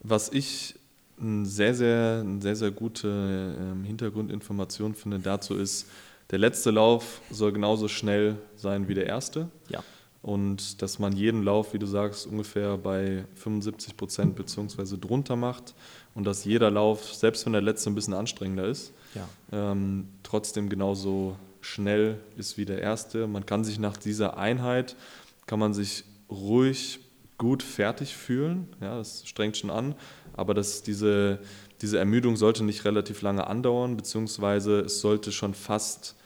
was 0.00 0.30
ich 0.32 0.76
eine 1.20 1.44
sehr, 1.44 1.74
sehr, 1.74 2.20
eine 2.20 2.40
sehr, 2.40 2.54
sehr 2.54 2.70
gute 2.70 3.56
ähm, 3.60 3.82
Hintergrundinformation 3.82 4.94
finde 4.94 5.18
dazu 5.18 5.56
ist, 5.56 5.88
der 6.30 6.38
letzte 6.38 6.70
Lauf 6.70 7.20
soll 7.30 7.52
genauso 7.52 7.88
schnell 7.88 8.36
sein 8.56 8.86
wie 8.86 8.94
der 8.94 9.06
erste. 9.06 9.48
Ja 9.68 9.82
und 10.24 10.80
dass 10.80 10.98
man 10.98 11.14
jeden 11.14 11.42
Lauf, 11.42 11.74
wie 11.74 11.78
du 11.78 11.84
sagst, 11.84 12.26
ungefähr 12.26 12.78
bei 12.78 13.26
75 13.34 13.94
Prozent 13.94 14.36
beziehungsweise 14.36 14.96
drunter 14.96 15.36
macht 15.36 15.74
und 16.14 16.24
dass 16.24 16.46
jeder 16.46 16.70
Lauf, 16.70 17.12
selbst 17.12 17.44
wenn 17.44 17.52
der 17.52 17.60
letzte 17.60 17.90
ein 17.90 17.94
bisschen 17.94 18.14
anstrengender 18.14 18.66
ist, 18.66 18.94
ja. 19.14 19.28
ähm, 19.52 20.08
trotzdem 20.22 20.70
genauso 20.70 21.36
schnell 21.60 22.20
ist 22.38 22.56
wie 22.56 22.64
der 22.64 22.80
erste. 22.80 23.26
Man 23.26 23.44
kann 23.44 23.64
sich 23.64 23.78
nach 23.78 23.98
dieser 23.98 24.38
Einheit, 24.38 24.96
kann 25.44 25.58
man 25.58 25.74
sich 25.74 26.04
ruhig 26.30 27.00
gut 27.36 27.62
fertig 27.62 28.16
fühlen, 28.16 28.68
ja, 28.80 28.96
das 28.96 29.28
strengt 29.28 29.58
schon 29.58 29.70
an, 29.70 29.94
aber 30.32 30.54
dass 30.54 30.82
diese, 30.82 31.38
diese 31.82 31.98
Ermüdung 31.98 32.36
sollte 32.36 32.64
nicht 32.64 32.86
relativ 32.86 33.20
lange 33.20 33.46
andauern, 33.46 33.98
beziehungsweise 33.98 34.80
es 34.80 35.00
sollte 35.00 35.32
schon 35.32 35.52
fast 35.52 36.16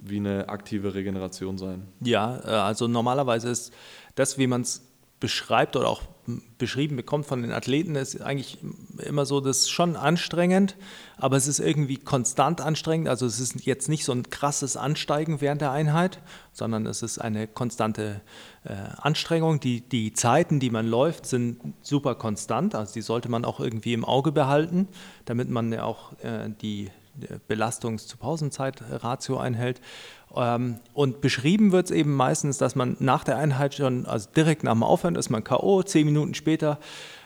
wie 0.00 0.16
eine 0.16 0.48
aktive 0.48 0.94
Regeneration 0.94 1.58
sein. 1.58 1.88
Ja, 2.00 2.38
äh, 2.44 2.48
also 2.48 2.88
normalerweise 2.88 3.48
ist 3.48 3.72
das, 4.14 4.38
wie 4.38 4.46
man 4.46 4.62
es 4.62 4.88
beschreibt 5.20 5.76
oder 5.76 5.88
auch 5.88 6.02
beschrieben 6.58 6.96
bekommt 6.96 7.26
von 7.26 7.40
den 7.42 7.52
Athleten, 7.52 7.94
ist 7.96 8.20
eigentlich 8.20 8.58
immer 8.98 9.24
so, 9.24 9.40
das 9.40 9.60
ist 9.60 9.70
schon 9.70 9.96
anstrengend, 9.96 10.76
aber 11.16 11.36
es 11.36 11.48
ist 11.48 11.58
irgendwie 11.58 11.96
konstant 11.96 12.60
anstrengend. 12.60 13.08
Also 13.08 13.24
es 13.24 13.40
ist 13.40 13.64
jetzt 13.64 13.88
nicht 13.88 14.04
so 14.04 14.12
ein 14.12 14.28
krasses 14.28 14.76
Ansteigen 14.76 15.40
während 15.40 15.62
der 15.62 15.72
Einheit, 15.72 16.20
sondern 16.52 16.84
es 16.86 17.02
ist 17.02 17.18
eine 17.18 17.48
konstante 17.48 18.20
äh, 18.64 18.74
Anstrengung. 18.98 19.58
Die, 19.58 19.80
die 19.80 20.12
Zeiten, 20.12 20.60
die 20.60 20.70
man 20.70 20.86
läuft, 20.86 21.24
sind 21.26 21.74
super 21.80 22.14
konstant. 22.14 22.74
Also 22.74 22.92
die 22.92 23.02
sollte 23.02 23.30
man 23.30 23.44
auch 23.46 23.58
irgendwie 23.58 23.94
im 23.94 24.04
Auge 24.04 24.30
behalten, 24.30 24.86
damit 25.24 25.48
man 25.48 25.72
ja 25.72 25.84
auch 25.84 26.12
äh, 26.22 26.50
die 26.60 26.90
Belastungs-zu-Pausenzeit-Ratio 27.46 29.38
einhält. 29.38 29.80
Ähm, 30.34 30.80
und 30.92 31.20
beschrieben 31.20 31.72
wird 31.72 31.86
es 31.86 31.90
eben 31.90 32.14
meistens, 32.14 32.58
dass 32.58 32.74
man 32.74 32.96
nach 33.00 33.24
der 33.24 33.36
Einheit 33.36 33.74
schon, 33.74 34.06
also 34.06 34.28
direkt 34.34 34.64
nach 34.64 34.72
dem 34.72 34.82
Aufhören 34.82 35.16
ist 35.16 35.30
man 35.30 35.44
K.O., 35.44 35.82
zehn 35.82 36.06
Minuten 36.06 36.34
später 36.34 36.78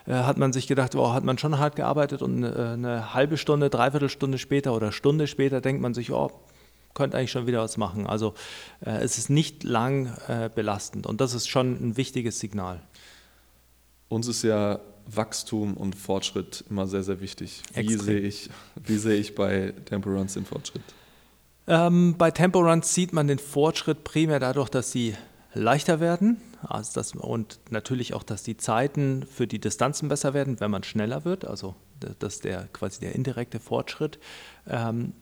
äh, 0.07 0.13
hat 0.13 0.37
man 0.37 0.53
sich 0.53 0.67
gedacht, 0.67 0.95
wow, 0.95 1.13
hat 1.13 1.25
man 1.25 1.39
schon 1.39 1.59
hart 1.59 1.77
gearbeitet 1.77 2.23
und 2.23 2.45
äh, 2.45 2.49
eine 2.49 3.15
halbe 3.15 3.37
Stunde, 3.37 3.71
dreiviertel 3.71 4.09
Stunde 4.09 4.39
später 4.39 4.75
oder 4.75 4.93
Stunde 4.93 5.27
später 5.27 5.61
denkt 5.61 5.83
man 5.83 5.95
sich, 5.95 6.13
oh, 6.13 6.31
könnte 6.95 7.17
eigentlich 7.17 7.31
schon 7.31 7.47
wieder 7.47 7.61
was 7.61 7.77
machen. 7.77 8.07
Also 8.07 8.35
äh, 8.85 8.91
es 9.03 9.19
ist 9.19 9.31
nicht 9.31 9.65
lang 9.65 10.17
belastend 10.55 11.07
und 11.07 11.21
das 11.21 11.35
ist 11.35 11.49
schon 11.49 11.73
ein 11.73 11.97
wichtiges 11.97 12.39
Signal. 12.39 12.81
Uns 14.09 14.29
ist 14.29 14.43
ja 14.43 14.79
Wachstum 15.07 15.75
und 15.75 15.95
Fortschritt 15.95 16.65
immer 16.71 16.87
sehr, 16.87 17.03
sehr 17.03 17.21
wichtig. 17.21 17.63
Wie 17.75 17.97
sehe 17.97 18.21
ich, 18.21 18.51
wie 18.85 18.97
sehe 18.97 19.17
ich 19.17 19.35
bei 19.35 19.75
Tempo 19.85 20.11
Runs 20.11 20.35
den 20.35 20.45
Fortschritt? 20.45 20.83
Ähm, 21.67 22.17
bei 22.19 22.31
Tempo 22.31 22.61
Runs 22.61 22.95
sieht 22.95 23.13
man 23.13 23.29
den 23.29 23.39
Fortschritt 23.39 24.05
primär 24.05 24.41
dadurch, 24.41 24.69
dass 24.69 24.91
sie 24.93 25.15
leichter 25.55 26.01
werden 26.01 26.39
also 26.69 26.93
das, 26.95 27.15
und 27.15 27.59
natürlich 27.71 28.15
auch, 28.15 28.23
dass 28.23 28.43
die 28.43 28.57
Zeiten 28.57 29.25
für 29.27 29.47
die 29.47 29.59
Distanzen 29.59 30.09
besser 30.09 30.35
werden, 30.35 30.61
wenn 30.61 30.71
man 30.71 30.85
schneller 30.85 31.25
wird. 31.25 31.45
Also 31.45 31.75
das 31.99 32.35
ist 32.35 32.45
der, 32.45 32.69
quasi 32.73 33.01
der 33.01 33.15
indirekte 33.15 33.61
Fortschritt. 33.61 34.19
Ähm, 34.69 35.13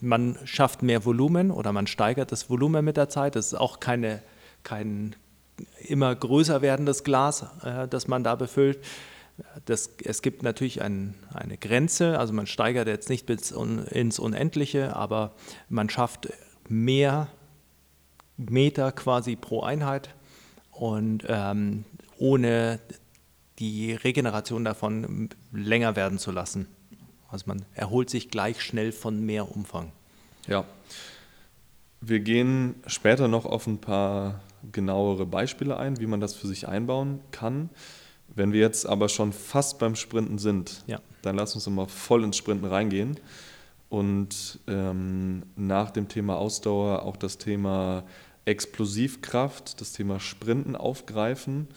man 0.00 0.38
schafft 0.44 0.82
mehr 0.82 1.04
Volumen 1.04 1.50
oder 1.50 1.72
man 1.72 1.86
steigert 1.86 2.32
das 2.32 2.50
Volumen 2.50 2.84
mit 2.84 2.96
der 2.96 3.08
Zeit. 3.08 3.36
Das 3.36 3.46
ist 3.46 3.54
auch 3.54 3.80
keine, 3.80 4.22
kein 4.62 5.14
immer 5.86 6.14
größer 6.14 6.62
werdendes 6.62 7.04
Glas, 7.04 7.46
äh, 7.62 7.86
das 7.88 8.08
man 8.08 8.24
da 8.24 8.34
befüllt. 8.34 8.78
Das, 9.64 9.90
es 10.04 10.22
gibt 10.22 10.42
natürlich 10.42 10.82
ein, 10.82 11.14
eine 11.32 11.56
Grenze, 11.56 12.18
also 12.18 12.32
man 12.32 12.46
steigert 12.46 12.88
jetzt 12.88 13.08
nicht 13.08 13.26
bis 13.26 13.52
un, 13.52 13.84
ins 13.86 14.18
Unendliche, 14.18 14.96
aber 14.96 15.34
man 15.68 15.88
schafft 15.90 16.28
mehr 16.68 17.28
Meter 18.36 18.92
quasi 18.92 19.36
pro 19.36 19.62
Einheit 19.62 20.14
und 20.72 21.24
ähm, 21.28 21.84
ohne 22.18 22.80
die 23.58 23.92
Regeneration 23.92 24.64
davon 24.64 25.28
länger 25.52 25.96
werden 25.96 26.18
zu 26.18 26.30
lassen. 26.30 26.68
Also 27.28 27.44
man 27.46 27.64
erholt 27.74 28.10
sich 28.10 28.30
gleich 28.30 28.62
schnell 28.62 28.92
von 28.92 29.24
mehr 29.24 29.54
Umfang. 29.54 29.92
Ja. 30.46 30.64
Wir 32.00 32.20
gehen 32.20 32.76
später 32.86 33.28
noch 33.28 33.44
auf 33.44 33.66
ein 33.66 33.78
paar 33.78 34.40
genauere 34.72 35.26
Beispiele 35.26 35.76
ein, 35.76 35.98
wie 35.98 36.06
man 36.06 36.20
das 36.20 36.34
für 36.34 36.46
sich 36.46 36.68
einbauen 36.68 37.20
kann. 37.32 37.70
Wenn 38.34 38.52
wir 38.52 38.60
jetzt 38.60 38.86
aber 38.86 39.08
schon 39.08 39.32
fast 39.32 39.78
beim 39.78 39.96
Sprinten 39.96 40.38
sind, 40.38 40.84
ja. 40.86 41.00
dann 41.22 41.36
lass 41.36 41.54
uns 41.54 41.66
mal 41.68 41.86
voll 41.86 42.24
ins 42.24 42.36
Sprinten 42.36 42.66
reingehen 42.66 43.18
und 43.88 44.60
ähm, 44.66 45.44
nach 45.56 45.90
dem 45.90 46.08
Thema 46.08 46.36
Ausdauer 46.36 47.02
auch 47.02 47.16
das 47.16 47.38
Thema 47.38 48.04
Explosivkraft, 48.44 49.80
das 49.80 49.92
Thema 49.92 50.20
Sprinten 50.20 50.76
aufgreifen. 50.76 51.68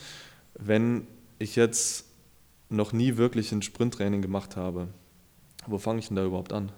Wenn 0.53 1.07
ich 1.39 1.55
jetzt 1.55 2.05
noch 2.69 2.93
nie 2.93 3.17
wirklich 3.17 3.51
ein 3.51 3.61
Sprinttraining 3.61 4.21
gemacht 4.21 4.55
habe, 4.55 4.87
wo 5.67 5.77
fange 5.77 5.99
ich 5.99 6.07
denn 6.07 6.15
da 6.15 6.25
überhaupt 6.25 6.53
an? 6.53 6.71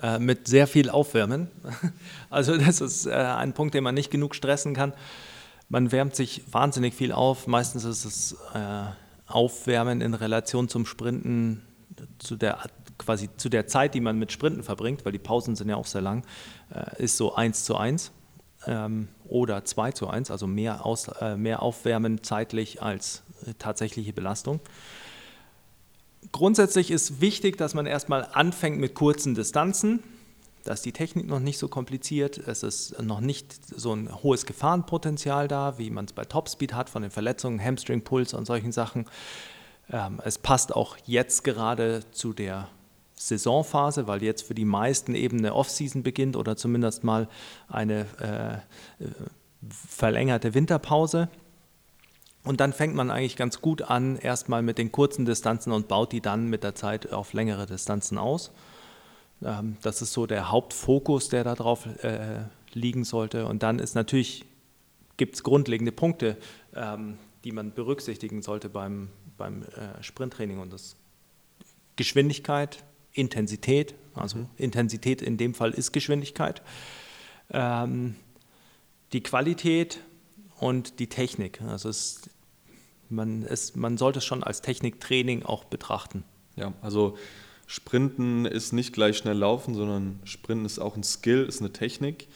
Äh, 0.00 0.18
mit 0.18 0.48
sehr 0.48 0.66
viel 0.66 0.90
Aufwärmen. 0.90 1.48
Also 2.30 2.56
das 2.56 2.80
ist 2.80 3.06
äh, 3.06 3.12
ein 3.12 3.52
Punkt, 3.52 3.74
den 3.74 3.84
man 3.84 3.94
nicht 3.94 4.10
genug 4.10 4.34
stressen 4.34 4.74
kann. 4.74 4.94
Man 5.72 5.90
wärmt 5.90 6.14
sich 6.14 6.42
wahnsinnig 6.52 6.92
viel 6.92 7.12
auf. 7.12 7.46
Meistens 7.46 7.84
ist 7.84 8.04
es 8.04 8.36
äh, 8.52 8.82
Aufwärmen 9.26 10.02
in 10.02 10.12
Relation 10.12 10.68
zum 10.68 10.84
Sprinten, 10.84 11.62
zu 12.18 12.36
der, 12.36 12.58
quasi 12.98 13.30
zu 13.38 13.48
der 13.48 13.66
Zeit, 13.66 13.94
die 13.94 14.02
man 14.02 14.18
mit 14.18 14.32
Sprinten 14.32 14.62
verbringt, 14.62 15.06
weil 15.06 15.12
die 15.12 15.18
Pausen 15.18 15.56
sind 15.56 15.70
ja 15.70 15.76
auch 15.76 15.86
sehr 15.86 16.02
lang, 16.02 16.26
äh, 16.74 17.02
ist 17.02 17.16
so 17.16 17.34
1 17.34 17.64
zu 17.64 17.74
1 17.74 18.12
ähm, 18.66 19.08
oder 19.26 19.64
2 19.64 19.92
zu 19.92 20.08
1, 20.08 20.30
also 20.30 20.46
mehr, 20.46 20.84
Aus, 20.84 21.08
äh, 21.08 21.38
mehr 21.38 21.62
Aufwärmen 21.62 22.22
zeitlich 22.22 22.82
als 22.82 23.22
äh, 23.46 23.54
tatsächliche 23.58 24.12
Belastung. 24.12 24.60
Grundsätzlich 26.32 26.90
ist 26.90 27.22
wichtig, 27.22 27.56
dass 27.56 27.72
man 27.72 27.86
erstmal 27.86 28.28
anfängt 28.34 28.78
mit 28.78 28.94
kurzen 28.94 29.34
Distanzen 29.34 30.00
da 30.64 30.72
ist 30.72 30.84
die 30.84 30.92
Technik 30.92 31.26
noch 31.26 31.40
nicht 31.40 31.58
so 31.58 31.68
kompliziert, 31.68 32.38
es 32.38 32.62
ist 32.62 33.00
noch 33.02 33.20
nicht 33.20 33.54
so 33.76 33.92
ein 33.94 34.22
hohes 34.22 34.46
Gefahrenpotenzial 34.46 35.48
da, 35.48 35.78
wie 35.78 35.90
man 35.90 36.04
es 36.04 36.12
bei 36.12 36.24
Topspeed 36.24 36.74
hat 36.74 36.88
von 36.88 37.02
den 37.02 37.10
Verletzungen, 37.10 37.62
Hamstring-Puls 37.62 38.34
und 38.34 38.46
solchen 38.46 38.72
Sachen. 38.72 39.06
Ähm, 39.90 40.20
es 40.24 40.38
passt 40.38 40.74
auch 40.74 40.96
jetzt 41.04 41.44
gerade 41.44 42.02
zu 42.12 42.32
der 42.32 42.68
Saisonphase, 43.14 44.06
weil 44.06 44.22
jetzt 44.22 44.42
für 44.42 44.54
die 44.54 44.64
meisten 44.64 45.14
eben 45.14 45.38
eine 45.38 45.54
Offseason 45.54 46.02
beginnt 46.02 46.36
oder 46.36 46.56
zumindest 46.56 47.04
mal 47.04 47.28
eine 47.68 48.06
äh, 48.18 48.86
verlängerte 49.68 50.54
Winterpause. 50.54 51.28
Und 52.44 52.60
dann 52.60 52.72
fängt 52.72 52.94
man 52.94 53.10
eigentlich 53.10 53.36
ganz 53.36 53.60
gut 53.60 53.82
an, 53.82 54.16
erstmal 54.16 54.62
mit 54.62 54.78
den 54.78 54.90
kurzen 54.90 55.24
Distanzen 55.24 55.72
und 55.72 55.86
baut 55.86 56.12
die 56.12 56.20
dann 56.20 56.48
mit 56.48 56.64
der 56.64 56.74
Zeit 56.74 57.12
auf 57.12 57.32
längere 57.32 57.66
Distanzen 57.66 58.18
aus. 58.18 58.50
Ähm, 59.44 59.76
das 59.82 60.02
ist 60.02 60.12
so 60.12 60.26
der 60.26 60.50
Hauptfokus, 60.50 61.28
der 61.28 61.44
darauf 61.44 61.86
äh, 62.02 62.44
liegen 62.72 63.04
sollte. 63.04 63.46
Und 63.46 63.62
dann 63.62 63.78
ist 63.78 63.94
natürlich, 63.94 64.44
gibt 65.16 65.34
es 65.36 65.42
grundlegende 65.42 65.92
Punkte, 65.92 66.36
ähm, 66.74 67.18
die 67.44 67.52
man 67.52 67.72
berücksichtigen 67.74 68.42
sollte 68.42 68.68
beim, 68.68 69.08
beim 69.36 69.62
äh, 69.62 70.02
Sprinttraining. 70.02 70.58
Und 70.58 70.72
das 70.72 70.96
Geschwindigkeit, 71.96 72.82
Intensität, 73.12 73.94
also 74.14 74.38
mhm. 74.38 74.46
Intensität 74.56 75.22
in 75.22 75.36
dem 75.36 75.54
Fall 75.54 75.72
ist 75.72 75.92
Geschwindigkeit, 75.92 76.62
ähm, 77.50 78.16
die 79.12 79.22
Qualität 79.22 80.00
und 80.58 80.98
die 80.98 81.08
Technik. 81.08 81.60
Also 81.62 81.88
es, 81.88 82.30
man, 83.08 83.42
es, 83.42 83.76
man 83.76 83.98
sollte 83.98 84.20
es 84.20 84.24
schon 84.24 84.42
als 84.42 84.62
Techniktraining 84.62 85.42
auch 85.42 85.64
betrachten. 85.64 86.24
Ja, 86.56 86.72
also 86.82 87.16
Sprinten 87.72 88.44
ist 88.44 88.74
nicht 88.74 88.92
gleich 88.92 89.16
schnell 89.16 89.38
laufen, 89.38 89.74
sondern 89.74 90.20
Sprinten 90.24 90.66
ist 90.66 90.78
auch 90.78 90.94
ein 90.94 91.02
Skill, 91.02 91.44
ist 91.44 91.60
eine 91.60 91.72
Technik. 91.72 92.28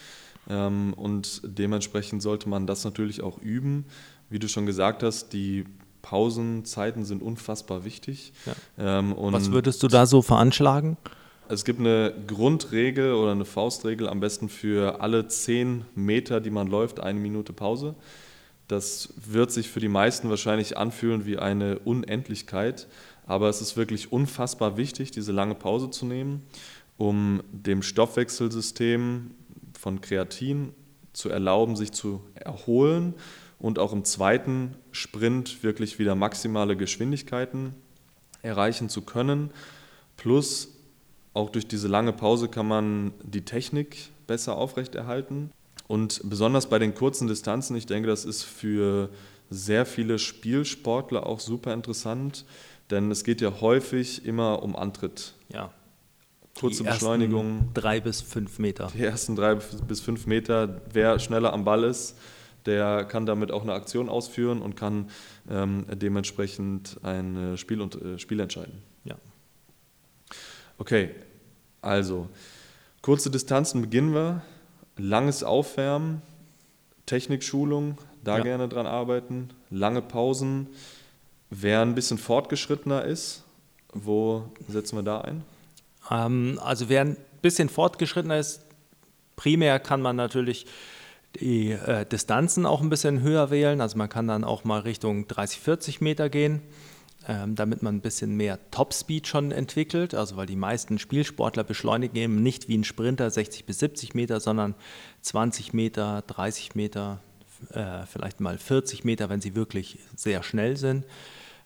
Ähm, 0.49 0.95
und 0.95 1.43
dementsprechend 1.45 2.23
sollte 2.23 2.49
man 2.49 2.67
das 2.67 2.85
natürlich 2.85 3.21
auch 3.21 3.37
üben. 3.43 3.85
Wie 4.31 4.39
du 4.39 4.49
schon 4.49 4.65
gesagt 4.65 5.03
hast, 5.03 5.35
die 5.35 5.67
Pausenzeiten 6.01 7.05
sind 7.05 7.21
unfassbar 7.21 7.85
wichtig. 7.85 8.33
Ja. 8.47 9.01
Ähm, 9.01 9.15
Was 9.15 9.53
würdest 9.53 9.83
du 9.83 9.89
da 9.89 10.07
so 10.07 10.23
veranschlagen? 10.23 10.97
Es 11.51 11.67
gibt 11.67 11.81
eine 11.81 12.15
Grundregel 12.27 13.13
oder 13.13 13.33
eine 13.33 13.45
Faustregel, 13.45 14.09
am 14.09 14.21
besten 14.21 14.49
für 14.49 15.03
alle 15.03 15.29
zehn 15.29 15.85
Meter, 15.95 16.41
die 16.41 16.51
man 16.51 16.67
läuft, 16.67 16.99
eine 16.99 17.21
Minute 17.21 17.53
Pause. 17.53 17.95
Das 18.69 19.13
wird 19.17 19.53
sich 19.53 19.69
für 19.69 19.81
die 19.81 19.89
meisten 19.89 20.31
wahrscheinlich 20.31 20.79
anfühlen 20.79 21.27
wie 21.27 21.37
eine 21.37 21.79
Unendlichkeit, 21.81 22.89
aber 23.27 23.49
es 23.49 23.61
ist 23.61 23.77
wirklich 23.77 24.13
unfassbar 24.13 24.77
wichtig, 24.77 25.11
diese 25.11 25.33
lange 25.33 25.55
Pause 25.55 25.91
zu 25.91 26.07
nehmen, 26.07 26.43
um 26.97 27.43
dem 27.51 27.83
Stoffwechselsystem 27.83 29.33
von 29.79 30.01
Kreatin 30.01 30.73
zu 31.13 31.29
erlauben, 31.29 31.77
sich 31.77 31.93
zu 31.93 32.23
erholen 32.35 33.15
und 33.59 33.79
auch 33.79 33.93
im 33.93 34.05
zweiten 34.05 34.77
Sprint 34.93 35.63
wirklich 35.63 35.99
wieder 35.99 36.15
maximale 36.15 36.77
Geschwindigkeiten 36.77 37.75
erreichen 38.43 38.89
zu 38.89 39.03
können. 39.03 39.51
Plus 40.17 40.69
auch 41.35 41.51
durch 41.51 41.67
diese 41.67 41.89
lange 41.89 42.13
Pause 42.13 42.49
kann 42.49 42.69
man 42.69 43.13
die 43.23 43.45
Technik 43.45 44.11
besser 44.27 44.57
aufrechterhalten. 44.57 45.51
Und 45.89 46.21
besonders 46.25 46.69
bei 46.69 46.79
den 46.79 46.95
kurzen 46.95 47.29
Distanzen, 47.29 47.77
ich 47.77 47.87
denke, 47.87 48.09
das 48.09 48.25
ist 48.25 48.43
für 48.43 49.11
sehr 49.51 49.87
viele 49.87 50.19
Spielsportler 50.19 51.27
auch 51.27 51.41
super 51.41 51.73
interessant, 51.73 52.45
denn 52.91 53.11
es 53.11 53.25
geht 53.25 53.41
ja 53.41 53.61
häufig 53.61 54.25
immer 54.25 54.63
um 54.63 54.77
Antritt. 54.77 55.35
Ja. 55.53 55.71
Kurze 56.59 56.83
die 56.83 56.89
Beschleunigung. 56.89 57.71
Drei 57.75 58.01
bis 58.01 58.23
fünf 58.23 58.59
Meter. 58.59 58.91
Die 58.95 59.03
ersten 59.03 59.37
drei 59.37 59.57
bis 59.57 60.01
fünf 60.01 60.27
Meter. 60.27 60.81
Wer 60.93 61.19
schneller 61.19 61.53
am 61.53 61.65
Ball 61.65 61.85
ist, 61.85 62.17
der 62.65 63.05
kann 63.05 63.27
damit 63.27 63.53
auch 63.53 63.63
eine 63.63 63.75
Aktion 63.75 64.09
ausführen 64.09 64.63
und 64.63 64.75
kann 64.75 65.11
ähm, 65.51 65.87
dementsprechend 65.93 66.99
ein 67.03 67.57
Spiel, 67.57 67.81
und, 67.81 68.01
äh, 68.01 68.19
Spiel 68.19 68.41
entscheiden. 68.41 68.83
Ja. 69.05 69.17
Okay, 70.79 71.11
also 71.83 72.29
kurze 73.03 73.31
Distanzen 73.31 73.83
beginnen 73.83 74.15
wir, 74.15 74.43
langes 74.97 75.45
Aufwärmen, 75.45 76.23
Technikschulung, 77.07 77.99
da 78.25 78.39
ja. 78.39 78.43
gerne 78.43 78.69
dran 78.69 78.87
arbeiten, 78.87 79.51
lange 79.71 80.03
Pausen. 80.03 80.69
Wer 81.51 81.83
ein 81.83 81.95
bisschen 81.95 82.19
fortgeschrittener 82.19 83.05
ist, 83.05 83.45
wo 83.93 84.45
setzen 84.69 84.97
wir 84.97 85.03
da 85.03 85.21
ein? 85.21 85.45
Ähm, 86.11 86.61
also 86.63 86.89
wer 86.89 87.03
ein 87.03 87.17
bisschen 87.43 87.69
fortgeschrittener 87.69 88.39
ist, 88.39 88.63
primär 89.37 89.79
kann 89.79 90.03
man 90.03 90.17
natürlich 90.17 90.67
die 91.41 91.73
äh, 91.73 92.07
Distanzen 92.07 92.67
auch 92.67 92.81
ein 92.81 92.89
bisschen 92.89 93.21
höher 93.21 93.51
wählen. 93.51 93.81
Also 93.81 93.99
man 93.99 94.09
kann 94.09 94.27
dann 94.27 94.45
auch 94.45 94.65
mal 94.65 94.81
Richtung 94.81 95.29
30, 95.29 95.61
40 95.61 96.01
Meter 96.01 96.29
gehen 96.29 96.63
ähm, 97.29 97.57
damit 97.57 97.83
man 97.83 97.97
ein 97.97 98.01
bisschen 98.01 98.37
mehr 98.37 98.59
Topspeed 98.71 99.27
schon 99.27 99.51
entwickelt. 99.51 100.15
Also 100.15 100.37
weil 100.37 100.47
die 100.47 100.57
meisten 100.57 100.99
Spielsportler 100.99 101.65
beschleunigen 101.65 102.17
eben 102.17 102.43
nicht 102.43 102.69
wie 102.69 102.79
ein 102.79 102.85
Sprinter 102.85 103.31
60 103.31 103.65
bis 103.67 103.81
70 103.81 104.15
Meter, 104.15 104.41
sondern 104.41 104.75
20 105.23 105.73
Meter, 105.73 106.23
30 106.27 106.75
Meter, 106.75 107.21
äh, 107.73 108.07
vielleicht 108.07 108.41
mal 108.41 108.59
40 108.59 109.05
Meter, 109.05 109.29
wenn 109.29 109.41
sie 109.41 109.55
wirklich 109.55 109.99
sehr 110.17 110.43
schnell 110.43 110.77
sind. 110.77 111.05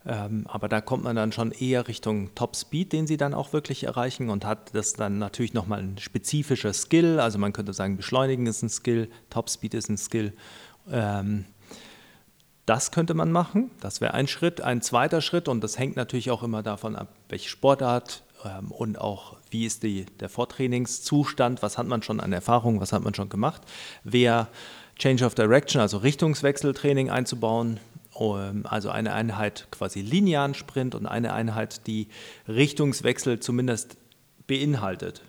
Ähm, 0.06 0.46
aber 0.48 0.68
da 0.68 0.80
kommt 0.80 1.04
man 1.04 1.14
dann 1.14 1.30
schon 1.30 1.52
eher 1.52 1.86
Richtung 1.86 2.34
Top 2.34 2.56
Speed, 2.56 2.92
den 2.92 3.06
sie 3.06 3.18
dann 3.18 3.34
auch 3.34 3.52
wirklich 3.52 3.84
erreichen 3.84 4.30
und 4.30 4.46
hat 4.46 4.74
das 4.74 4.94
dann 4.94 5.18
natürlich 5.18 5.52
nochmal 5.52 5.80
ein 5.80 5.98
spezifischer 5.98 6.72
Skill. 6.72 7.20
Also 7.20 7.38
man 7.38 7.52
könnte 7.52 7.74
sagen, 7.74 7.96
Beschleunigen 7.98 8.46
ist 8.46 8.62
ein 8.62 8.70
Skill, 8.70 9.10
Top 9.28 9.50
Speed 9.50 9.74
ist 9.74 9.90
ein 9.90 9.98
Skill. 9.98 10.32
Ähm, 10.90 11.44
das 12.64 12.92
könnte 12.92 13.14
man 13.14 13.30
machen. 13.30 13.70
Das 13.80 14.00
wäre 14.00 14.14
ein 14.14 14.26
Schritt. 14.26 14.60
Ein 14.60 14.80
zweiter 14.80 15.20
Schritt, 15.20 15.48
und 15.48 15.62
das 15.62 15.78
hängt 15.78 15.96
natürlich 15.96 16.30
auch 16.30 16.42
immer 16.42 16.62
davon 16.62 16.96
ab, 16.96 17.08
welche 17.28 17.48
Sportart 17.48 18.22
ähm, 18.44 18.70
und 18.70 18.98
auch 18.98 19.36
wie 19.50 19.66
ist 19.66 19.82
die, 19.82 20.06
der 20.20 20.28
Vortrainingszustand, 20.28 21.62
was 21.62 21.76
hat 21.76 21.86
man 21.86 22.02
schon 22.02 22.20
an 22.20 22.32
Erfahrung, 22.32 22.80
was 22.80 22.92
hat 22.92 23.02
man 23.02 23.14
schon 23.14 23.28
gemacht, 23.28 23.62
wäre 24.04 24.48
Change 25.00 25.24
of 25.24 25.34
Direction, 25.34 25.80
also 25.80 25.98
Richtungswechseltraining 25.98 27.10
einzubauen. 27.10 27.80
Ähm, 28.18 28.64
also 28.64 28.90
eine 28.90 29.12
Einheit 29.12 29.66
quasi 29.70 30.00
linearen 30.00 30.54
Sprint 30.54 30.94
und 30.94 31.06
eine 31.06 31.32
Einheit, 31.32 31.86
die 31.86 32.06
Richtungswechsel 32.46 33.40
zumindest 33.40 33.96
beinhaltet. 34.46 35.22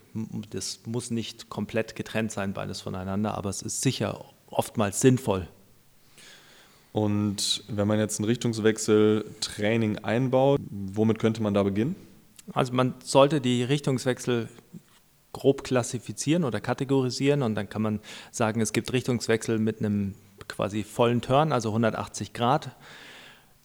Das 0.50 0.82
muss 0.86 1.10
nicht 1.10 1.50
komplett 1.50 1.96
getrennt 1.96 2.32
sein, 2.32 2.54
beides 2.54 2.82
voneinander, 2.82 3.36
aber 3.36 3.50
es 3.50 3.62
ist 3.62 3.82
sicher 3.82 4.26
oftmals 4.50 5.00
sinnvoll, 5.00 5.48
und 6.94 7.64
wenn 7.70 7.88
man 7.88 8.00
jetzt 8.00 8.20
ein 8.20 8.26
Richtungswechsel-Training 8.26 10.00
einbaut, 10.00 10.60
womit 10.70 11.20
könnte 11.20 11.42
man 11.42 11.54
da 11.54 11.64
beginnen? 11.64 11.96
Also 12.54 12.74
man 12.74 12.96
sollte 13.04 13.40
die 13.40 13.64
Richtungswechsel 13.64 14.50
grob 15.34 15.64
klassifizieren 15.64 16.44
oder 16.44 16.60
kategorisieren 16.60 17.42
und 17.42 17.56
dann 17.56 17.70
kann 17.70 17.82
man 17.82 18.00
sagen, 18.32 18.62
es 18.62 18.74
gibt 18.74 18.92
Richtungswechsel 18.92 19.60
mit 19.60 19.80
einem 19.80 20.16
quasi 20.48 20.84
vollen 20.84 21.22
Turn, 21.22 21.52
also 21.52 21.70
180 21.70 22.34
Grad. 22.34 22.76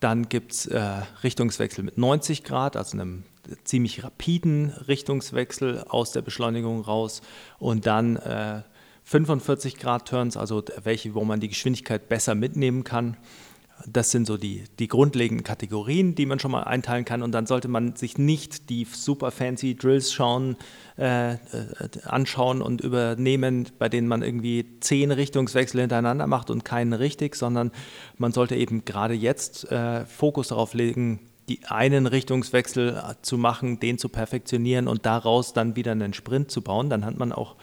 Dann 0.00 0.29
gibt 0.29 0.52
es 0.52 0.66
äh, 0.66 0.81
Richtungswechsel 1.22 1.83
mit 1.83 1.98
90 1.98 2.44
Grad, 2.44 2.76
also 2.76 2.96
einem 2.96 3.24
ziemlich 3.64 4.05
rapiden 4.05 4.70
Richtungswechsel 4.70 5.85
aus 5.88 6.12
der 6.12 6.22
Beschleunigung 6.22 6.83
raus. 6.83 7.22
Und 7.59 7.87
dann 7.87 8.16
äh, 8.16 8.62
45 9.05 9.79
Grad 9.79 10.09
Turns, 10.09 10.37
also 10.37 10.64
welche, 10.83 11.14
wo 11.14 11.24
man 11.24 11.40
die 11.40 11.48
Geschwindigkeit 11.48 12.09
besser 12.09 12.35
mitnehmen 12.35 12.85
kann. 12.85 13.16
Das 13.84 14.10
sind 14.10 14.26
so 14.26 14.36
die, 14.36 14.64
die 14.78 14.88
grundlegenden 14.88 15.44
Kategorien, 15.44 16.14
die 16.14 16.24
man 16.24 16.38
schon 16.38 16.50
mal 16.50 16.62
einteilen 16.62 17.04
kann. 17.04 17.22
Und 17.22 17.32
dann 17.32 17.46
sollte 17.46 17.68
man 17.68 17.94
sich 17.94 18.16
nicht 18.16 18.70
die 18.70 18.84
super 18.84 19.30
fancy 19.30 19.76
Drills 19.76 20.12
schauen, 20.12 20.56
äh, 20.98 21.34
äh, 21.34 21.38
anschauen 22.04 22.62
und 22.62 22.80
übernehmen, 22.80 23.68
bei 23.78 23.88
denen 23.88 24.08
man 24.08 24.22
irgendwie 24.22 24.64
zehn 24.80 25.10
Richtungswechsel 25.10 25.80
hintereinander 25.80 26.26
macht 26.26 26.50
und 26.50 26.64
keinen 26.64 26.94
richtig, 26.94 27.36
sondern 27.36 27.70
man 28.16 28.32
sollte 28.32 28.56
eben 28.56 28.84
gerade 28.84 29.14
jetzt 29.14 29.70
äh, 29.70 30.06
Fokus 30.06 30.48
darauf 30.48 30.72
legen, 30.72 31.20
die 31.48 31.60
einen 31.66 32.06
Richtungswechsel 32.06 33.00
zu 33.22 33.38
machen, 33.38 33.78
den 33.78 33.98
zu 33.98 34.08
perfektionieren 34.08 34.88
und 34.88 35.06
daraus 35.06 35.52
dann 35.52 35.76
wieder 35.76 35.92
einen 35.92 36.12
Sprint 36.12 36.50
zu 36.50 36.60
bauen. 36.62 36.90
Dann 36.90 37.04
hat 37.04 37.18
man 37.18 37.32
auch 37.32 37.56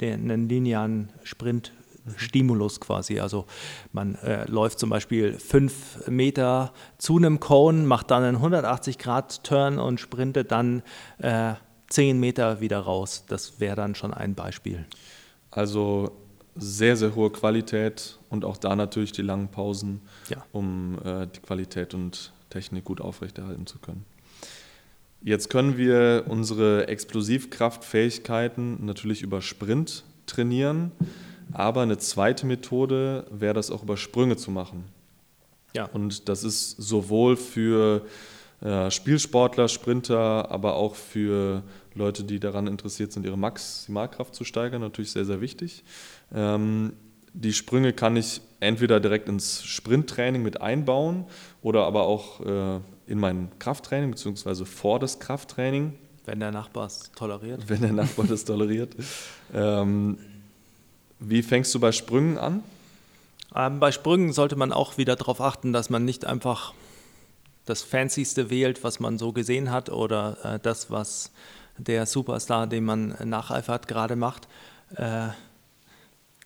den, 0.00 0.30
einen 0.30 0.48
linearen 0.48 1.10
Sprint 1.22 1.72
Stimulus 2.16 2.80
quasi. 2.80 3.20
Also 3.20 3.46
man 3.92 4.14
äh, 4.16 4.48
läuft 4.50 4.78
zum 4.78 4.90
Beispiel 4.90 5.34
fünf 5.34 6.06
Meter 6.08 6.72
zu 6.98 7.16
einem 7.16 7.40
Cone, 7.40 7.82
macht 7.84 8.10
dann 8.10 8.22
einen 8.22 8.36
180 8.36 8.98
Grad 8.98 9.44
Turn 9.44 9.78
und 9.78 10.00
sprintet 10.00 10.52
dann 10.52 10.82
äh, 11.18 11.54
zehn 11.88 12.18
Meter 12.20 12.60
wieder 12.60 12.80
raus. 12.80 13.24
Das 13.28 13.60
wäre 13.60 13.76
dann 13.76 13.94
schon 13.94 14.12
ein 14.12 14.34
Beispiel. 14.34 14.84
Also 15.50 16.12
sehr, 16.54 16.96
sehr 16.96 17.14
hohe 17.14 17.30
Qualität 17.30 18.18
und 18.30 18.44
auch 18.44 18.56
da 18.56 18.74
natürlich 18.76 19.12
die 19.12 19.22
langen 19.22 19.48
Pausen, 19.48 20.00
ja. 20.28 20.44
um 20.52 20.98
äh, 21.04 21.26
die 21.26 21.40
Qualität 21.40 21.94
und 21.94 22.32
Technik 22.50 22.84
gut 22.84 23.00
aufrechterhalten 23.00 23.66
zu 23.66 23.78
können. 23.78 24.04
Jetzt 25.22 25.50
können 25.50 25.76
wir 25.76 26.24
unsere 26.28 26.88
Explosivkraftfähigkeiten 26.88 28.84
natürlich 28.84 29.22
über 29.22 29.42
Sprint 29.42 30.04
trainieren, 30.26 30.92
aber 31.52 31.82
eine 31.82 31.98
zweite 31.98 32.46
Methode 32.46 33.26
wäre 33.30 33.54
das 33.54 33.70
auch 33.70 33.82
über 33.82 33.96
Sprünge 33.96 34.36
zu 34.36 34.50
machen. 34.50 34.84
Ja. 35.74 35.84
Und 35.84 36.28
das 36.28 36.42
ist 36.42 36.70
sowohl 36.70 37.36
für 37.36 38.06
äh, 38.60 38.90
Spielsportler, 38.90 39.68
Sprinter, 39.68 40.50
aber 40.50 40.76
auch 40.76 40.94
für 40.94 41.62
Leute, 41.94 42.24
die 42.24 42.40
daran 42.40 42.66
interessiert 42.66 43.12
sind, 43.12 43.26
ihre 43.26 43.38
Maximalkraft 43.38 44.34
zu 44.34 44.44
steigern, 44.44 44.80
natürlich 44.80 45.12
sehr, 45.12 45.24
sehr 45.24 45.40
wichtig. 45.40 45.84
Ähm, 46.34 46.94
die 47.32 47.52
Sprünge 47.52 47.92
kann 47.92 48.16
ich 48.16 48.40
entweder 48.60 48.98
direkt 48.98 49.28
ins 49.28 49.62
Sprinttraining 49.62 50.42
mit 50.42 50.62
einbauen 50.62 51.26
oder 51.62 51.84
aber 51.84 52.04
auch 52.04 52.40
äh, 52.40 52.80
in 53.06 53.18
mein 53.18 53.50
Krafttraining 53.58 54.10
beziehungsweise 54.10 54.64
vor 54.64 54.98
das 54.98 55.18
Krafttraining. 55.18 55.98
Wenn 56.24 56.40
der 56.40 56.50
Nachbar 56.50 56.86
es 56.86 57.12
toleriert. 57.12 57.68
Wenn 57.68 57.82
der 57.82 57.92
Nachbar 57.92 58.26
das 58.26 58.44
toleriert. 58.44 58.96
Ähm, 59.54 60.18
wie 61.18 61.42
fängst 61.42 61.74
du 61.74 61.80
bei 61.80 61.92
Sprüngen 61.92 62.38
an? 62.38 62.62
Ähm, 63.54 63.80
bei 63.80 63.92
Sprüngen 63.92 64.32
sollte 64.32 64.56
man 64.56 64.72
auch 64.72 64.98
wieder 64.98 65.16
darauf 65.16 65.40
achten, 65.40 65.72
dass 65.72 65.90
man 65.90 66.04
nicht 66.04 66.24
einfach 66.24 66.74
das 67.64 67.82
Fancyste 67.82 68.50
wählt, 68.50 68.84
was 68.84 69.00
man 69.00 69.18
so 69.18 69.32
gesehen 69.32 69.70
hat 69.70 69.90
oder 69.90 70.36
äh, 70.44 70.58
das, 70.62 70.90
was 70.90 71.32
der 71.78 72.06
Superstar, 72.06 72.66
den 72.66 72.84
man 72.84 73.16
nacheifert, 73.24 73.88
gerade 73.88 74.16
macht. 74.16 74.48
Äh, 74.94 75.28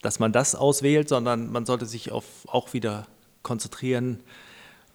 dass 0.03 0.19
man 0.19 0.33
das 0.33 0.55
auswählt, 0.55 1.09
sondern 1.09 1.53
man 1.53 1.67
sollte 1.67 1.87
sich 1.87 2.11
auf 2.11 2.25
auch 2.47 2.73
wieder 2.73 3.07
konzentrieren, 3.43 4.21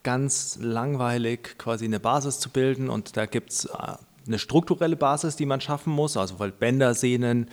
ganz 0.03 0.57
langweilig 0.61 1.57
quasi 1.57 1.85
eine 1.85 1.99
Basis 1.99 2.39
zu 2.39 2.49
bilden. 2.49 2.89
Und 2.89 3.17
da 3.17 3.25
gibt 3.25 3.51
es 3.51 3.65
äh, 3.65 3.97
eine 4.25 4.39
strukturelle 4.39 4.95
Basis, 4.95 5.35
die 5.35 5.45
man 5.45 5.61
schaffen 5.61 5.93
muss, 5.93 6.17
also 6.17 6.35
Bänder, 6.59 6.93
Sehnen 6.95 7.49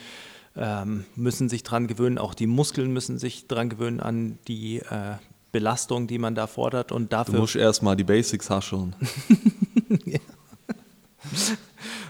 ähm, 0.57 1.05
müssen 1.17 1.49
sich 1.49 1.62
dran 1.62 1.87
gewöhnen, 1.87 2.19
auch 2.19 2.35
die 2.35 2.47
Muskeln 2.47 2.93
müssen 2.93 3.19
sich 3.19 3.47
dran 3.47 3.69
gewöhnen 3.69 4.01
an 4.01 4.38
die 4.49 4.79
äh, 4.79 5.17
Belastung, 5.51 6.07
die 6.07 6.19
man 6.19 6.35
da 6.35 6.47
fordert. 6.47 6.93
Und 6.93 7.12
dafür 7.12 7.35
Du 7.35 7.41
musst 7.41 7.57
erstmal 7.57 7.97
die 7.97 8.05
Basics 8.05 8.51
hascheln. 8.51 8.95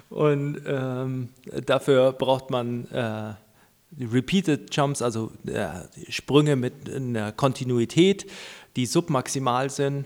Und 0.08 0.60
ähm, 0.66 1.30
dafür 1.66 2.12
braucht 2.12 2.50
man 2.50 2.86
äh, 2.90 3.34
Repeated 4.00 4.74
Jumps, 4.74 5.02
also 5.02 5.32
äh, 5.46 5.68
Sprünge 6.08 6.56
mit 6.56 6.92
einer 6.92 7.32
Kontinuität, 7.32 8.26
die 8.76 8.86
submaximal 8.86 9.70
sind. 9.70 10.04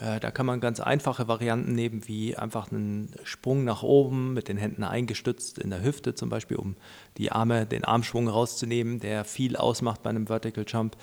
Äh, 0.00 0.20
da 0.20 0.30
kann 0.30 0.46
man 0.46 0.60
ganz 0.60 0.80
einfache 0.80 1.28
Varianten 1.28 1.72
nehmen, 1.74 2.06
wie 2.06 2.36
einfach 2.36 2.70
einen 2.70 3.12
Sprung 3.22 3.64
nach 3.64 3.82
oben 3.82 4.32
mit 4.34 4.48
den 4.48 4.56
Händen 4.56 4.82
eingestützt 4.82 5.58
in 5.58 5.70
der 5.70 5.82
Hüfte 5.82 6.14
zum 6.14 6.28
Beispiel, 6.28 6.56
um 6.56 6.76
die 7.16 7.30
Arme, 7.30 7.66
den 7.66 7.84
Armschwung 7.84 8.28
rauszunehmen, 8.28 9.00
der 9.00 9.24
viel 9.24 9.56
ausmacht 9.56 10.02
bei 10.02 10.10
einem 10.10 10.26
Vertical 10.26 10.64
Jump. 10.66 10.96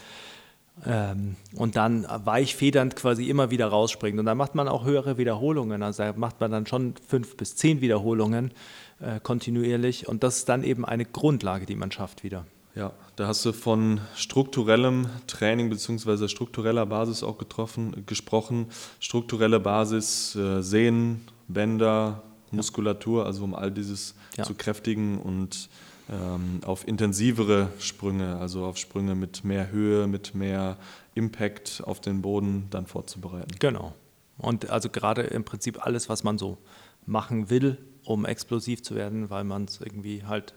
Ähm, 0.86 1.36
und 1.56 1.76
dann 1.76 2.08
weichfedernd 2.08 2.96
quasi 2.96 3.30
immer 3.30 3.52
wieder 3.52 3.68
rausspringt. 3.68 4.20
Und 4.20 4.26
da 4.26 4.36
macht 4.36 4.56
man 4.56 4.68
auch 4.68 4.86
höhere 4.86 5.18
Wiederholungen. 5.18 5.84
Also 5.84 6.04
da 6.04 6.14
macht 6.14 6.40
man 6.40 6.52
dann 6.52 6.66
schon 6.66 6.96
fünf 7.08 7.38
bis 7.38 7.56
zehn 7.56 7.82
Wiederholungen 7.82 8.52
äh, 9.00 9.20
kontinuierlich. 9.20 10.08
Und 10.08 10.24
das 10.24 10.38
ist 10.38 10.50
dann 10.50 10.64
eben 10.64 10.86
eine 10.86 11.06
Grundlage, 11.06 11.66
die 11.66 11.76
man 11.76 11.92
schafft 11.92 12.24
wieder. 12.24 12.46
Ja, 12.76 12.94
da 13.18 13.28
hast 13.28 13.46
du 13.46 13.52
von 13.52 14.00
strukturellem 14.16 15.08
Training 15.28 15.70
bzw. 15.70 16.28
struktureller 16.28 16.86
Basis 16.86 17.22
auch 17.24 17.38
getroffen, 17.38 18.06
gesprochen. 18.06 18.68
Strukturelle 19.00 19.60
Basis, 19.60 20.36
äh, 20.36 20.62
Sehnen, 20.62 21.28
Bänder, 21.48 22.24
Muskulatur, 22.52 23.26
also 23.26 23.44
um 23.44 23.54
all 23.56 23.72
dieses 23.72 24.16
Ja. 24.38 24.44
zu 24.46 24.54
kräftigen 24.56 25.20
und 25.20 25.70
ähm, 26.10 26.62
auf 26.66 26.88
intensivere 26.88 27.70
Sprünge, 27.80 28.38
also 28.38 28.66
auf 28.66 28.78
Sprünge 28.78 29.16
mit 29.16 29.44
mehr 29.44 29.72
Höhe, 29.72 30.08
mit 30.08 30.36
mehr 30.36 30.78
Impact 31.14 31.82
auf 31.86 32.00
den 32.00 32.22
Boden 32.22 32.68
dann 32.70 32.86
vorzubereiten. 32.86 33.56
Genau. 33.60 33.94
Und 34.38 34.70
also 34.70 34.90
gerade 34.90 35.22
im 35.24 35.44
Prinzip 35.44 35.86
alles, 35.86 36.10
was 36.10 36.24
man 36.24 36.38
so 36.38 36.58
machen 37.06 37.50
will, 37.50 37.78
um 38.04 38.26
explosiv 38.26 38.82
zu 38.82 38.96
werden, 38.96 39.30
weil 39.30 39.44
man 39.44 39.66
es 39.66 39.80
irgendwie 39.80 40.24
halt, 40.24 40.54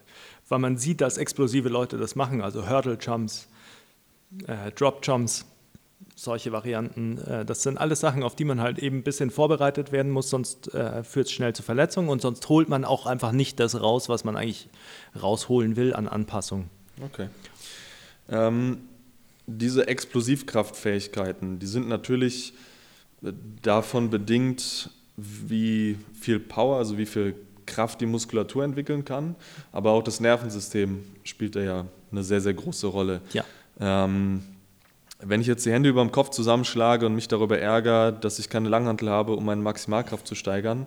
weil 0.48 0.58
man 0.58 0.76
sieht, 0.76 1.00
dass 1.00 1.18
explosive 1.18 1.68
Leute 1.68 1.96
das 1.98 2.16
machen, 2.16 2.40
also 2.40 2.68
Hurdle 2.68 2.98
Jumps, 3.00 3.48
äh, 4.46 4.70
Drop 4.72 5.00
Jumps, 5.04 5.44
solche 6.16 6.52
Varianten. 6.52 7.18
Äh, 7.18 7.44
das 7.44 7.62
sind 7.62 7.78
alles 7.78 8.00
Sachen, 8.00 8.22
auf 8.22 8.36
die 8.36 8.44
man 8.44 8.60
halt 8.60 8.78
eben 8.78 8.98
ein 8.98 9.02
bisschen 9.02 9.30
vorbereitet 9.30 9.92
werden 9.92 10.10
muss, 10.10 10.30
sonst 10.30 10.72
äh, 10.74 11.02
führt 11.04 11.26
es 11.26 11.32
schnell 11.32 11.54
zu 11.54 11.62
Verletzungen 11.62 12.08
und 12.08 12.22
sonst 12.22 12.48
holt 12.48 12.68
man 12.68 12.84
auch 12.84 13.06
einfach 13.06 13.32
nicht 13.32 13.60
das 13.60 13.80
raus, 13.80 14.08
was 14.08 14.24
man 14.24 14.36
eigentlich 14.36 14.68
rausholen 15.20 15.76
will 15.76 15.94
an 15.94 16.08
Anpassung. 16.08 16.70
Okay. 17.02 17.28
Ähm, 18.28 18.78
diese 19.46 19.86
Explosivkraftfähigkeiten, 19.86 21.58
die 21.58 21.66
sind 21.66 21.88
natürlich 21.88 22.54
äh, 23.22 23.32
davon 23.62 24.10
bedingt, 24.10 24.90
wie 25.16 25.98
viel 26.18 26.40
Power, 26.40 26.78
also 26.78 26.98
wie 26.98 27.06
viel 27.06 27.34
Kraft 27.66 28.00
die 28.00 28.06
Muskulatur 28.06 28.64
entwickeln 28.64 29.04
kann, 29.04 29.36
aber 29.72 29.92
auch 29.92 30.02
das 30.02 30.20
Nervensystem 30.20 31.04
spielt 31.22 31.56
da 31.56 31.60
ja 31.60 31.86
eine 32.10 32.22
sehr, 32.22 32.40
sehr 32.40 32.54
große 32.54 32.86
Rolle. 32.86 33.20
Ja. 33.32 33.44
Ähm, 33.80 34.42
wenn 35.20 35.40
ich 35.40 35.46
jetzt 35.46 35.64
die 35.64 35.72
Hände 35.72 35.88
über 35.88 36.02
dem 36.02 36.12
Kopf 36.12 36.30
zusammenschlage 36.30 37.06
und 37.06 37.14
mich 37.14 37.28
darüber 37.28 37.58
ärgere, 37.58 38.12
dass 38.12 38.38
ich 38.38 38.50
keine 38.50 38.68
Langhantel 38.68 39.08
habe, 39.08 39.34
um 39.34 39.44
meine 39.44 39.62
Maximalkraft 39.62 40.26
zu 40.26 40.34
steigern, 40.34 40.86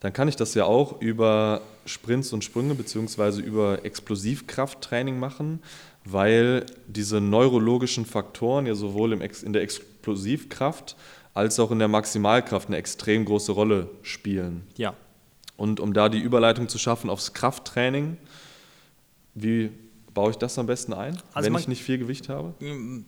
dann 0.00 0.12
kann 0.12 0.28
ich 0.28 0.36
das 0.36 0.54
ja 0.54 0.64
auch 0.64 1.00
über 1.00 1.60
Sprints 1.84 2.32
und 2.32 2.44
Sprünge 2.44 2.74
beziehungsweise 2.74 3.42
über 3.42 3.84
Explosivkrafttraining 3.84 5.18
machen, 5.18 5.60
weil 6.04 6.64
diese 6.86 7.20
neurologischen 7.20 8.06
Faktoren 8.06 8.66
ja 8.66 8.74
sowohl 8.74 9.12
in 9.12 9.52
der 9.52 9.62
Explosivkraft 9.62 10.96
als 11.38 11.60
auch 11.60 11.70
in 11.70 11.78
der 11.78 11.86
Maximalkraft 11.88 12.66
eine 12.66 12.76
extrem 12.78 13.24
große 13.24 13.52
Rolle 13.52 13.88
spielen. 14.02 14.66
Ja. 14.76 14.94
Und 15.56 15.78
um 15.78 15.92
da 15.92 16.08
die 16.08 16.18
Überleitung 16.18 16.68
zu 16.68 16.78
schaffen 16.78 17.08
aufs 17.10 17.32
Krafttraining, 17.32 18.16
wie 19.34 19.70
baue 20.14 20.30
ich 20.32 20.36
das 20.36 20.58
am 20.58 20.66
besten 20.66 20.92
ein, 20.94 21.16
Also 21.32 21.46
wenn 21.46 21.52
man- 21.52 21.62
ich 21.62 21.68
nicht 21.68 21.84
viel 21.84 21.98
Gewicht 21.98 22.28
habe? 22.28 22.54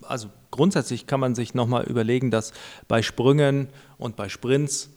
also 0.03 0.29
grundsätzlich 0.53 1.09
kann 1.09 1.19
man 1.19 1.35
sich 1.35 1.55
nochmal 1.55 1.85
überlegen, 1.85 2.31
dass 2.31 2.53
bei 2.87 3.03
Sprüngen 3.03 3.69
und 3.99 4.15
bei 4.15 4.29
Sprints 4.29 4.91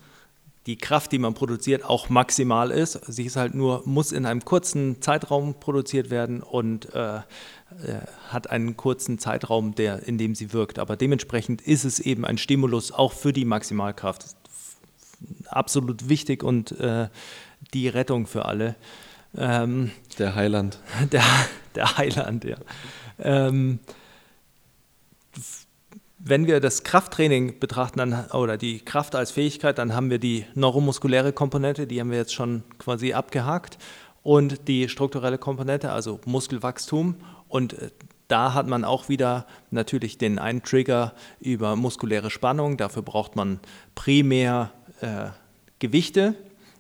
die 0.68 0.78
Kraft, 0.78 1.12
die 1.12 1.18
man 1.20 1.34
produziert, 1.34 1.84
auch 1.84 2.10
maximal 2.10 2.70
ist. 2.72 2.94
Sie 3.12 3.26
ist 3.26 3.36
halt 3.36 3.54
nur, 3.56 3.82
muss 3.86 4.12
in 4.12 4.26
einem 4.28 4.46
kurzen 4.46 5.02
Zeitraum 5.02 5.56
produziert 5.60 6.10
werden 6.12 6.42
und 6.44 6.94
äh, 6.94 7.20
hat 8.30 8.50
einen 8.50 8.78
kurzen 8.78 9.20
Zeitraum, 9.20 9.76
der, 9.76 10.08
in 10.08 10.18
dem 10.18 10.36
sie 10.36 10.54
wirkt. 10.54 10.80
Aber 10.80 10.96
dementsprechend 10.96 11.62
ist 11.62 11.84
es 11.84 12.00
eben 12.00 12.26
ein 12.26 12.38
Stimulus 12.38 12.92
auch 12.92 13.14
für 13.14 13.34
die 13.34 13.46
Maximalkraft. 13.46 14.26
Absolut 15.48 16.10
wichtig 16.10 16.44
und 16.44 16.72
äh, 16.80 17.08
die 17.74 17.88
Rettung 17.88 18.28
für 18.28 18.46
alle. 18.46 18.76
Ähm, 19.38 19.92
Der 20.20 20.36
Heiland. 20.36 20.80
der, 21.12 21.24
der 21.76 21.98
Heiland, 21.98 22.44
ja. 22.44 22.58
Ähm, 23.20 23.80
wenn 26.26 26.48
wir 26.48 26.62
das 26.62 26.84
Krafttraining 26.84 27.60
betrachten 27.60 28.00
dann, 28.00 28.26
oder 28.32 28.58
die 28.58 28.80
Kraft 28.80 29.14
als 29.16 29.32
Fähigkeit, 29.32 29.78
dann 29.78 29.94
haben 29.94 30.10
wir 30.10 30.20
die 30.20 30.46
neuromuskuläre 30.56 31.34
Komponente, 31.34 31.86
die 31.86 32.00
haben 32.00 32.12
wir 32.12 32.18
jetzt 32.18 32.34
schon 32.34 32.64
quasi 32.78 33.14
abgehakt, 33.14 33.78
und 34.24 34.70
die 34.70 34.88
strukturelle 34.88 35.38
Komponente, 35.38 35.92
also 35.92 36.22
Muskelwachstum. 36.26 37.16
Und 37.54 37.74
äh, 37.74 37.92
da 38.28 38.56
hat 38.56 38.66
man 38.66 38.84
auch 38.84 39.10
wieder 39.10 39.46
natürlich 39.70 40.18
den 40.18 40.40
einen 40.40 40.64
Trigger 40.64 41.14
über 41.40 41.76
muskuläre 41.76 42.32
Spannung. 42.32 42.78
Dafür 42.78 43.04
braucht 43.04 43.36
man 43.36 43.60
primär 43.94 44.72
äh, 45.02 45.28
Gewichte, 45.78 46.34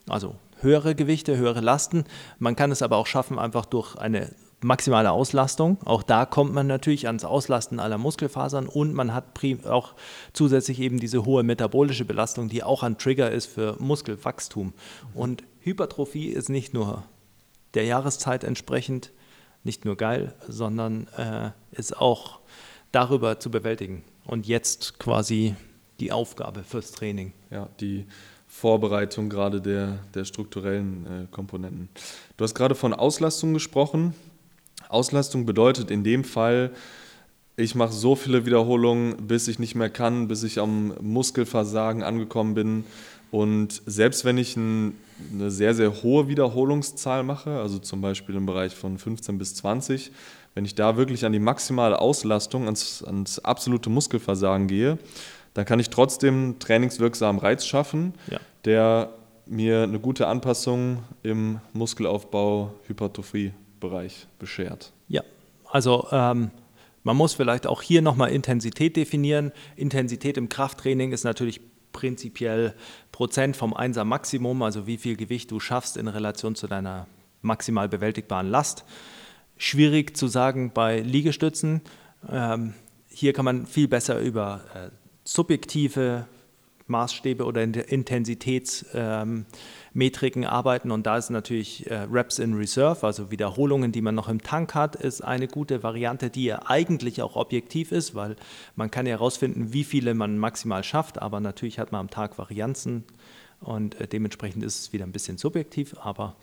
also 0.09 0.35
höhere 0.61 0.95
Gewichte, 0.95 1.37
höhere 1.37 1.61
Lasten. 1.61 2.05
Man 2.39 2.55
kann 2.55 2.71
es 2.71 2.81
aber 2.81 2.97
auch 2.97 3.05
schaffen, 3.05 3.37
einfach 3.37 3.67
durch 3.67 3.95
eine 3.97 4.31
maximale 4.61 5.11
Auslastung. 5.11 5.77
Auch 5.85 6.01
da 6.01 6.25
kommt 6.25 6.55
man 6.55 6.65
natürlich 6.65 7.05
ans 7.05 7.23
Auslasten 7.23 7.79
aller 7.79 7.99
Muskelfasern 7.99 8.67
und 8.67 8.95
man 8.95 9.13
hat 9.13 9.25
auch 9.69 9.93
zusätzlich 10.31 10.79
eben 10.79 10.99
diese 10.99 11.23
hohe 11.23 11.43
metabolische 11.43 12.05
Belastung, 12.05 12.49
die 12.49 12.63
auch 12.63 12.81
ein 12.81 12.97
Trigger 12.97 13.29
ist 13.29 13.45
für 13.45 13.75
Muskelwachstum. 13.77 14.73
Und 15.13 15.43
Hypertrophie 15.59 16.29
ist 16.29 16.49
nicht 16.49 16.73
nur 16.73 17.03
der 17.75 17.85
Jahreszeit 17.85 18.43
entsprechend 18.43 19.11
nicht 19.63 19.85
nur 19.85 19.95
geil, 19.95 20.33
sondern 20.47 21.07
äh, 21.17 21.51
ist 21.71 21.97
auch 21.97 22.39
darüber 22.91 23.39
zu 23.39 23.49
bewältigen. 23.49 24.03
Und 24.25 24.47
jetzt 24.47 24.99
quasi 24.99 25.55
die 25.99 26.11
Aufgabe 26.11 26.63
fürs 26.63 26.91
Training. 26.91 27.33
Ja, 27.49 27.69
die 27.79 28.05
Vorbereitung 28.47 29.29
gerade 29.29 29.61
der, 29.61 29.99
der 30.13 30.25
strukturellen 30.25 31.05
äh, 31.05 31.27
Komponenten. 31.31 31.89
Du 32.37 32.43
hast 32.43 32.53
gerade 32.53 32.75
von 32.75 32.93
Auslastung 32.93 33.53
gesprochen. 33.53 34.13
Auslastung 34.89 35.45
bedeutet 35.45 35.89
in 35.89 36.03
dem 36.03 36.23
Fall, 36.23 36.71
ich 37.55 37.75
mache 37.75 37.93
so 37.93 38.15
viele 38.15 38.45
Wiederholungen, 38.45 39.27
bis 39.27 39.47
ich 39.47 39.59
nicht 39.59 39.75
mehr 39.75 39.89
kann, 39.89 40.27
bis 40.27 40.43
ich 40.43 40.59
am 40.59 40.93
Muskelversagen 41.01 42.03
angekommen 42.03 42.53
bin. 42.55 42.83
Und 43.33 43.81
selbst 43.87 44.25
wenn 44.25 44.37
ich 44.37 44.55
ein, 44.57 44.95
eine 45.33 45.49
sehr, 45.49 45.73
sehr 45.73 46.03
hohe 46.03 46.27
Wiederholungszahl 46.27 47.23
mache, 47.23 47.49
also 47.59 47.79
zum 47.79 47.99
Beispiel 47.99 48.35
im 48.35 48.45
Bereich 48.45 48.75
von 48.75 48.99
15 48.99 49.39
bis 49.39 49.55
20, 49.55 50.11
wenn 50.53 50.65
ich 50.65 50.75
da 50.75 50.97
wirklich 50.97 51.25
an 51.25 51.31
die 51.33 51.39
maximale 51.39 51.99
Auslastung, 51.99 52.65
ans, 52.65 53.03
ans 53.03 53.39
absolute 53.39 53.89
Muskelversagen 53.89 54.67
gehe, 54.67 54.99
dann 55.55 55.65
kann 55.65 55.79
ich 55.79 55.89
trotzdem 55.89 56.57
trainingswirksamen 56.59 57.41
Reiz 57.41 57.65
schaffen, 57.65 58.13
Ja. 58.29 58.39
der 58.65 59.09
mir 59.47 59.81
eine 59.81 59.99
gute 59.99 60.27
Anpassung 60.27 60.99
im 61.23 61.59
Muskelaufbau, 61.73 62.75
Hypertrophie-Bereich 62.85 64.27
beschert. 64.37 64.93
Ja, 65.07 65.23
also 65.71 66.05
ähm, 66.11 66.51
man 67.01 67.17
muss 67.17 67.33
vielleicht 67.33 67.65
auch 67.65 67.81
hier 67.81 68.03
nochmal 68.03 68.29
Intensität 68.29 68.95
definieren. 68.95 69.51
Intensität 69.75 70.37
im 70.37 70.49
Krafttraining 70.49 71.11
ist 71.11 71.23
natürlich 71.23 71.61
prinzipiell 71.93 72.73
Prozent 73.13 73.55
vom 73.55 73.73
Einser 73.73 74.03
Maximum, 74.03 74.61
also 74.61 74.85
wie 74.87 74.97
viel 74.97 75.15
Gewicht 75.15 75.51
du 75.51 75.61
schaffst 75.61 75.95
in 75.95 76.09
Relation 76.09 76.55
zu 76.55 76.67
deiner 76.67 77.07
maximal 77.41 77.87
bewältigbaren 77.87 78.49
Last. 78.49 78.83
Schwierig 79.57 80.17
zu 80.17 80.27
sagen 80.27 80.71
bei 80.73 80.99
Liegestützen. 80.99 81.81
Ähm, 82.29 82.73
hier 83.07 83.31
kann 83.33 83.45
man 83.45 83.65
viel 83.65 83.87
besser 83.87 84.19
über 84.19 84.61
äh, 84.73 84.89
subjektive 85.23 86.27
Maßstäbe 86.87 87.45
oder 87.45 87.63
Intensitätsmessungen 87.63 89.45
ähm, 89.45 89.45
Metriken 89.93 90.45
arbeiten. 90.45 90.91
Und 90.91 91.05
da 91.05 91.17
ist 91.17 91.29
natürlich 91.29 91.89
äh, 91.89 92.07
Reps 92.11 92.39
in 92.39 92.53
Reserve, 92.53 93.05
also 93.05 93.31
Wiederholungen, 93.31 93.91
die 93.91 94.01
man 94.01 94.15
noch 94.15 94.27
im 94.27 94.41
Tank 94.41 94.75
hat, 94.75 94.95
ist 94.95 95.21
eine 95.21 95.47
gute 95.47 95.83
Variante, 95.83 96.29
die 96.29 96.45
ja 96.45 96.61
eigentlich 96.65 97.21
auch 97.21 97.35
objektiv 97.35 97.91
ist, 97.91 98.15
weil 98.15 98.35
man 98.75 98.91
kann 98.91 99.05
ja 99.05 99.11
herausfinden, 99.11 99.73
wie 99.73 99.83
viele 99.83 100.13
man 100.13 100.37
maximal 100.37 100.83
schafft, 100.83 101.21
aber 101.21 101.39
natürlich 101.39 101.79
hat 101.79 101.91
man 101.91 102.01
am 102.01 102.09
Tag 102.09 102.37
Varianzen 102.37 103.03
und 103.63 103.99
äh, 103.99 104.07
dementsprechend 104.07 104.63
ist 104.63 104.79
es 104.79 104.93
wieder 104.93 105.05
ein 105.05 105.11
bisschen 105.11 105.37
subjektiv, 105.37 105.95
aber 106.01 106.35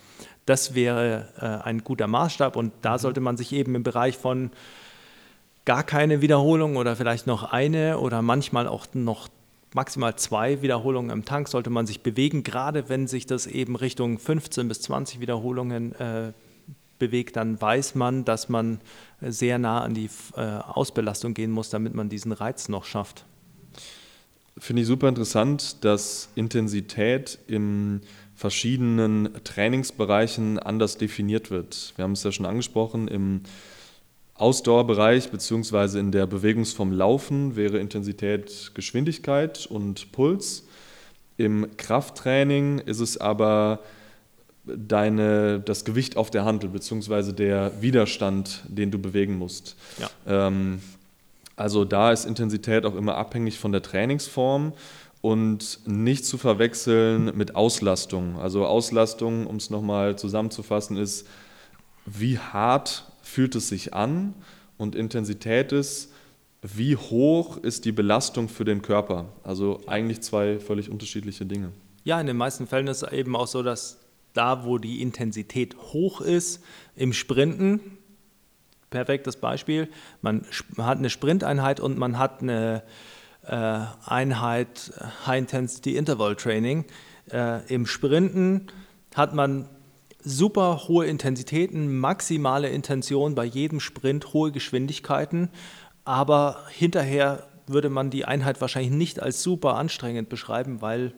das 0.47 0.75
wäre 0.75 1.29
äh, 1.39 1.67
ein 1.67 1.85
guter 1.85 2.07
Maßstab. 2.07 2.57
Und 2.57 2.73
da 2.83 2.99
sollte 2.99 3.21
man 3.21 3.37
sich 3.37 3.53
eben 3.53 3.75
im 3.75 3.83
Bereich 3.83 4.17
von 4.17 4.51
gar 5.65 5.83
keine 5.83 6.23
Wiederholung 6.23 6.77
oder 6.77 6.97
vielleicht 6.97 7.27
noch 7.27 7.45
eine 7.45 7.99
oder 7.99 8.23
manchmal 8.23 8.67
auch 8.67 8.87
noch 8.95 9.29
maximal 9.75 10.17
zwei 10.17 10.63
Wiederholungen 10.63 11.11
im 11.11 11.25
Tank 11.25 11.49
sollte 11.49 11.71
man 11.71 11.87
sich 11.87 12.03
bewegen, 12.03 12.43
gerade 12.43 12.89
wenn 12.89 13.07
sich 13.07 13.27
das 13.27 13.47
eben 13.47 13.77
Richtung 13.77 14.19
15 14.19 14.69
bis 14.69 14.81
20 14.83 15.21
Wiederholungen 15.21 15.95
äh, 15.95 16.33
bewegt, 16.99 17.37
dann 17.37 17.61
weiß 17.61 17.95
man, 17.97 18.25
dass 18.25 18.49
man 18.49 18.81
sehr 19.21 19.59
nah 19.59 19.83
an 19.83 19.95
die 19.95 20.09
äh, 20.37 20.41
Ausbelastung 20.41 21.35
gehen 21.35 21.51
muss, 21.51 21.71
damit 21.71 21.95
man 21.95 22.09
diesen 22.09 22.33
Reiz 22.33 22.69
noch 22.69 22.85
schafft. 22.85 23.25
Finde 24.59 24.83
ich 24.83 24.89
super 24.89 25.09
interessant, 25.09 25.85
dass 25.85 26.29
Intensität 26.35 27.39
in 27.47 28.03
verschiedenen 28.35 29.31
Trainingsbereichen 29.45 30.59
anders 30.59 30.99
definiert 30.99 31.51
wird. 31.51 31.95
Wir 31.97 32.05
haben 32.05 32.13
es 32.13 32.23
ja 32.23 32.33
schon 32.33 32.47
angesprochen, 32.47 33.09
im 33.09 33.43
Ausdauerbereich 34.41 35.31
beziehungsweise 35.31 35.99
in 35.99 36.13
der 36.13 36.27
Bewegungsform 36.27 36.93
Laufen 36.93 37.57
wäre 37.57 37.79
Intensität 37.79 38.73
Geschwindigkeit 38.75 39.67
und 39.67 40.13
Puls. 40.13 40.65
Im 41.37 41.77
Krafttraining 41.77 42.79
ist 42.79 43.01
es 43.01 43.19
aber 43.19 43.81
deine, 44.65 45.61
das 45.61 45.85
Gewicht 45.85 46.17
auf 46.17 46.31
der 46.31 46.45
Handel 46.45 46.71
beziehungsweise 46.71 47.33
der 47.35 47.83
Widerstand, 47.83 48.63
den 48.69 48.91
du 48.91 48.99
bewegen 48.99 49.37
musst. 49.37 49.77
Ja. 49.99 50.11
Ähm, 50.27 50.81
also 51.57 51.85
da 51.85 52.11
ist 52.11 52.25
Intensität 52.25 52.87
auch 52.87 52.95
immer 52.95 53.17
abhängig 53.17 53.59
von 53.59 53.73
der 53.73 53.83
Trainingsform 53.83 54.73
und 55.21 55.81
nicht 55.87 56.25
zu 56.25 56.39
verwechseln 56.39 57.37
mit 57.37 57.55
Auslastung. 57.55 58.39
Also 58.39 58.65
Auslastung, 58.65 59.47
um 59.47 59.57
es 59.57 59.69
nochmal 59.69 60.17
zusammenzufassen, 60.17 60.97
ist, 60.97 61.27
wie 62.07 62.39
hart 62.39 63.10
fühlt 63.23 63.55
es 63.55 63.69
sich 63.69 63.95
an 63.95 64.35
und 64.77 64.95
Intensität 64.95 65.73
ist, 65.73 66.13
wie 66.63 66.97
hoch 66.97 67.57
ist 67.57 67.85
die 67.85 67.93
Belastung 67.93 68.49
für 68.49 68.65
den 68.65 68.83
Körper. 68.83 69.33
Also 69.45 69.81
eigentlich 69.87 70.21
zwei 70.21 70.59
völlig 70.59 70.91
unterschiedliche 70.91 71.47
Dinge. 71.47 71.73
Ja, 72.05 72.21
in 72.21 72.27
den 72.27 72.37
meisten 72.37 72.67
Fällen 72.67 72.87
ist 72.87 73.03
es 73.03 73.13
eben 73.13 73.37
auch 73.37 73.47
so, 73.47 73.63
dass 73.63 73.99
da, 74.33 74.65
wo 74.65 74.79
die 74.79 75.03
Intensität 75.03 75.77
hoch 75.77 76.21
ist, 76.21 76.63
im 76.97 77.13
Sprinten, 77.13 77.81
perfektes 78.91 79.37
Beispiel, 79.37 79.89
man 80.23 80.45
hat 80.79 80.99
eine 80.99 81.11
Sprinteinheit 81.11 81.81
und 81.81 81.99
man 81.99 82.19
hat 82.19 82.43
eine 82.43 82.83
äh, 83.47 83.81
Einheit 84.05 84.93
High 85.27 85.39
Intensity 85.39 85.97
Interval 85.97 86.37
Training. 86.37 86.85
Äh, 87.31 87.67
Im 87.73 87.87
Sprinten 87.87 88.69
hat 89.15 89.35
man 89.35 89.69
super 90.23 90.89
hohe 90.89 91.07
Intensitäten, 91.07 91.99
maximale 91.99 92.69
Intention 92.69 93.35
bei 93.35 93.45
jedem 93.45 93.81
Sprint, 93.81 94.33
hohe 94.33 94.53
Geschwindigkeiten, 94.53 95.51
aber 96.05 96.65
hinterher 96.71 97.45
würde 97.67 97.91
man 97.91 98.11
die 98.11 98.25
Einheit 98.25 98.61
wahrscheinlich 98.61 98.93
nicht 98.93 99.23
als 99.23 99.43
super 99.43 99.77
anstrengend 99.77 100.29
beschreiben, 100.29 100.81
weil 100.83 101.13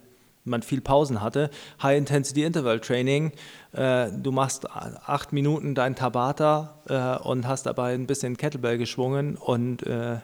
man 0.44 0.62
viel 0.62 0.80
Pausen 0.80 1.20
hatte. 1.20 1.50
High 1.82 1.98
Intensity 1.98 2.44
Interval 2.44 2.80
Training, 2.80 3.32
äh, 3.72 4.10
du 4.10 4.32
machst 4.32 4.68
acht 4.70 5.32
Minuten 5.32 5.74
dein 5.74 5.94
Tabata 5.94 6.80
äh, 6.88 7.22
und 7.26 7.46
hast 7.46 7.66
dabei 7.66 7.94
ein 7.94 8.06
bisschen 8.06 8.36
Kettlebell 8.36 8.78
geschwungen 8.78 9.36
und 9.36 9.86
äh, 9.86 10.18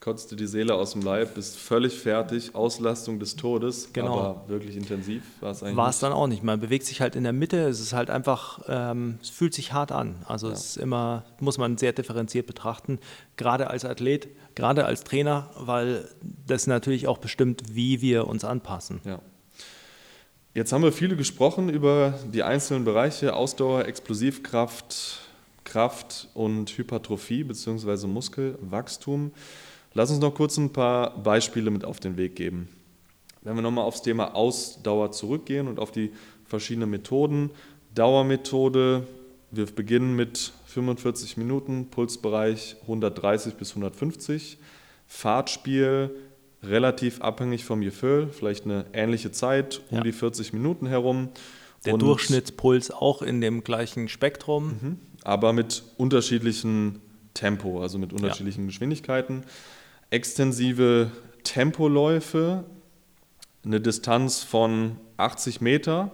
kotzt 0.00 0.30
dir 0.30 0.36
die 0.36 0.46
Seele 0.46 0.74
aus 0.74 0.92
dem 0.92 1.02
Leib, 1.02 1.34
bist 1.34 1.58
völlig 1.58 1.98
fertig, 1.98 2.54
Auslastung 2.54 3.18
des 3.20 3.36
Todes, 3.36 3.92
genau. 3.92 4.18
aber 4.18 4.48
wirklich 4.48 4.74
intensiv 4.76 5.22
war 5.40 5.50
es 5.50 5.62
eigentlich. 5.62 5.76
War 5.76 5.90
es 5.90 5.98
dann 5.98 6.12
auch 6.12 6.26
nicht. 6.26 6.42
Man 6.42 6.58
bewegt 6.58 6.86
sich 6.86 7.02
halt 7.02 7.16
in 7.16 7.22
der 7.22 7.34
Mitte, 7.34 7.68
es 7.68 7.80
ist 7.80 7.92
halt 7.92 8.08
einfach, 8.08 8.60
ähm, 8.66 9.18
es 9.20 9.28
fühlt 9.28 9.52
sich 9.52 9.74
hart 9.74 9.92
an. 9.92 10.16
Also 10.26 10.46
ja. 10.46 10.54
es 10.54 10.64
ist 10.64 10.76
immer, 10.78 11.24
muss 11.38 11.58
man 11.58 11.76
sehr 11.76 11.92
differenziert 11.92 12.46
betrachten, 12.46 12.98
gerade 13.36 13.68
als 13.68 13.84
Athlet, 13.84 14.28
gerade 14.54 14.86
als 14.86 15.04
Trainer, 15.04 15.50
weil 15.58 16.08
das 16.46 16.66
natürlich 16.66 17.06
auch 17.06 17.18
bestimmt, 17.18 17.62
wie 17.74 18.00
wir 18.00 18.26
uns 18.26 18.42
anpassen. 18.44 19.00
Ja. 19.04 19.20
Jetzt 20.54 20.72
haben 20.72 20.82
wir 20.82 20.92
viele 20.92 21.14
gesprochen 21.14 21.68
über 21.68 22.18
die 22.32 22.42
einzelnen 22.42 22.84
Bereiche 22.84 23.36
Ausdauer, 23.36 23.84
Explosivkraft, 23.84 25.20
Kraft 25.64 26.28
und 26.32 26.70
Hypertrophie 26.70 27.44
bzw. 27.44 28.06
Muskelwachstum. 28.06 29.32
Lass 29.92 30.10
uns 30.10 30.20
noch 30.20 30.34
kurz 30.34 30.56
ein 30.56 30.72
paar 30.72 31.20
Beispiele 31.22 31.70
mit 31.70 31.84
auf 31.84 31.98
den 31.98 32.16
Weg 32.16 32.36
geben. 32.36 32.68
Wenn 33.42 33.56
wir 33.56 33.62
nochmal 33.62 33.84
aufs 33.84 34.02
Thema 34.02 34.34
Ausdauer 34.34 35.12
zurückgehen 35.12 35.66
und 35.66 35.78
auf 35.78 35.90
die 35.90 36.12
verschiedenen 36.44 36.90
Methoden. 36.90 37.50
Dauermethode, 37.94 39.06
wir 39.50 39.66
beginnen 39.66 40.14
mit 40.14 40.52
45 40.66 41.36
Minuten, 41.36 41.88
Pulsbereich 41.90 42.76
130 42.82 43.54
bis 43.54 43.70
150. 43.70 44.58
Fahrtspiel, 45.06 46.10
relativ 46.62 47.20
abhängig 47.20 47.64
vom 47.64 47.80
Gefühl, 47.80 48.28
vielleicht 48.28 48.64
eine 48.64 48.84
ähnliche 48.92 49.32
Zeit, 49.32 49.80
um 49.90 49.98
ja. 49.98 50.02
die 50.04 50.12
40 50.12 50.52
Minuten 50.52 50.86
herum. 50.86 51.30
Der 51.84 51.94
und 51.94 52.02
Durchschnittspuls 52.02 52.90
auch 52.90 53.22
in 53.22 53.40
dem 53.40 53.64
gleichen 53.64 54.08
Spektrum. 54.08 54.66
Mhm. 54.66 54.98
Aber 55.24 55.52
mit 55.52 55.82
unterschiedlichen 55.96 57.00
Tempo, 57.34 57.80
also 57.80 57.98
mit 57.98 58.12
unterschiedlichen 58.12 58.62
ja. 58.62 58.66
Geschwindigkeiten 58.66 59.44
extensive 60.10 61.10
Tempoläufe, 61.44 62.64
eine 63.64 63.80
Distanz 63.80 64.42
von 64.42 64.96
80 65.16 65.60
Meter 65.60 66.10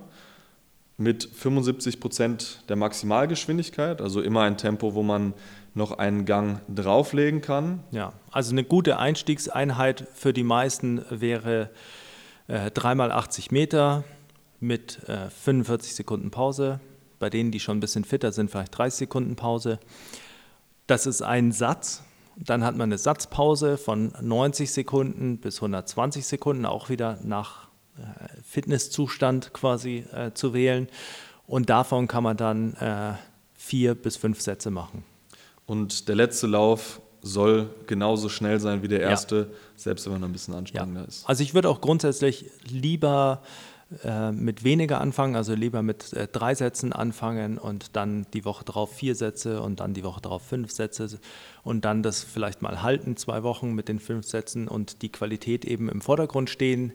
mit 0.99 1.25
75 1.25 2.01
Prozent 2.01 2.63
der 2.69 2.77
Maximalgeschwindigkeit, 2.77 4.01
also 4.01 4.21
immer 4.23 4.43
ein 4.43 4.57
Tempo, 4.57 4.95
wo 4.95 5.03
man 5.03 5.35
noch 5.75 5.93
einen 5.99 6.25
Gang 6.25 6.61
drauflegen 6.75 7.43
kann. 7.43 7.83
Ja, 7.91 8.15
also 8.31 8.53
eine 8.53 8.65
gute 8.65 8.99
Einstiegseinheit 8.99 10.07
für 10.15 10.33
die 10.33 10.43
meisten 10.43 11.05
wäre 11.11 11.71
äh, 12.49 12.71
3x80 12.71 13.53
Meter 13.53 14.05
mit 14.59 15.07
äh, 15.07 15.29
45 15.29 15.95
Sekunden 15.95 16.31
Pause. 16.31 16.81
Bei 17.19 17.29
denen, 17.29 17.51
die 17.51 17.61
schon 17.61 17.77
ein 17.77 17.81
bisschen 17.81 18.05
fitter 18.05 18.33
sind, 18.33 18.51
vielleicht 18.51 18.77
30 18.77 18.99
Sekunden 18.99 19.37
Pause. 19.37 19.79
Das 20.87 21.07
ist 21.07 21.21
ein 21.21 21.53
Satz, 21.53 22.03
dann 22.37 22.65
hat 22.65 22.77
man 22.77 22.89
eine 22.91 22.99
Satzpause 22.99 23.79
von 23.79 24.13
90 24.21 24.71
Sekunden 24.71 25.39
bis 25.39 25.57
120 25.57 26.27
Sekunden, 26.27 26.67
auch 26.67 26.91
wieder 26.91 27.19
nach 27.23 27.69
äh, 27.97 28.43
Fitnesszustand 28.45 29.53
quasi 29.53 30.05
äh, 30.13 30.33
zu 30.35 30.53
wählen. 30.53 30.89
Und 31.47 31.71
davon 31.71 32.09
kann 32.09 32.23
man 32.23 32.37
dann 32.37 32.75
äh, 32.75 33.15
vier 33.55 33.95
bis 33.95 34.17
fünf 34.17 34.41
Sätze 34.41 34.71
machen. 34.71 35.05
Und 35.65 36.09
der 36.09 36.15
letzte 36.15 36.47
Lauf 36.47 37.01
soll 37.23 37.71
genauso 37.87 38.29
schnell 38.29 38.61
sein 38.61 38.83
wie 38.83 38.89
der 38.89 39.01
erste, 39.01 39.37
ja. 39.37 39.57
selbst 39.75 40.07
wenn 40.07 40.13
man 40.13 40.25
ein 40.25 40.33
bisschen 40.33 40.55
anstrengender 40.55 41.03
ja. 41.03 41.07
ist. 41.07 41.29
Also 41.29 41.43
ich 41.43 41.55
würde 41.55 41.69
auch 41.69 41.81
grundsätzlich 41.81 42.51
lieber 42.69 43.43
äh, 44.03 44.33
mit 44.33 44.65
weniger 44.65 45.01
anfangen, 45.01 45.37
also 45.37 45.55
lieber 45.55 45.81
mit 45.81 46.13
äh, 46.13 46.27
drei 46.27 46.57
Sätzen 46.57 46.93
anfangen 46.93 47.57
und 47.57 47.95
dann 47.95 48.27
die 48.33 48.45
Woche 48.45 48.65
drauf 48.65 48.93
vier 48.93 49.15
Sätze 49.15 49.63
und 49.63 49.79
dann 49.79 49.95
die 49.95 50.03
Woche 50.03 50.21
drauf 50.21 50.43
fünf 50.43 50.73
Sätze 50.73 51.21
und 51.63 51.85
dann 51.85 52.03
das 52.03 52.25
vielleicht 52.25 52.63
mal 52.63 52.83
halten, 52.83 53.17
zwei 53.17 53.45
Wochen 53.45 53.75
mit 53.75 53.89
den 53.89 54.01
fünf 54.01 54.27
Sätzen 54.27 54.67
und 54.67 55.03
die 55.03 55.13
Qualität 55.13 55.65
eben 55.65 55.89
im 55.89 56.01
Vordergrund 56.01 56.51
stehen 56.51 56.95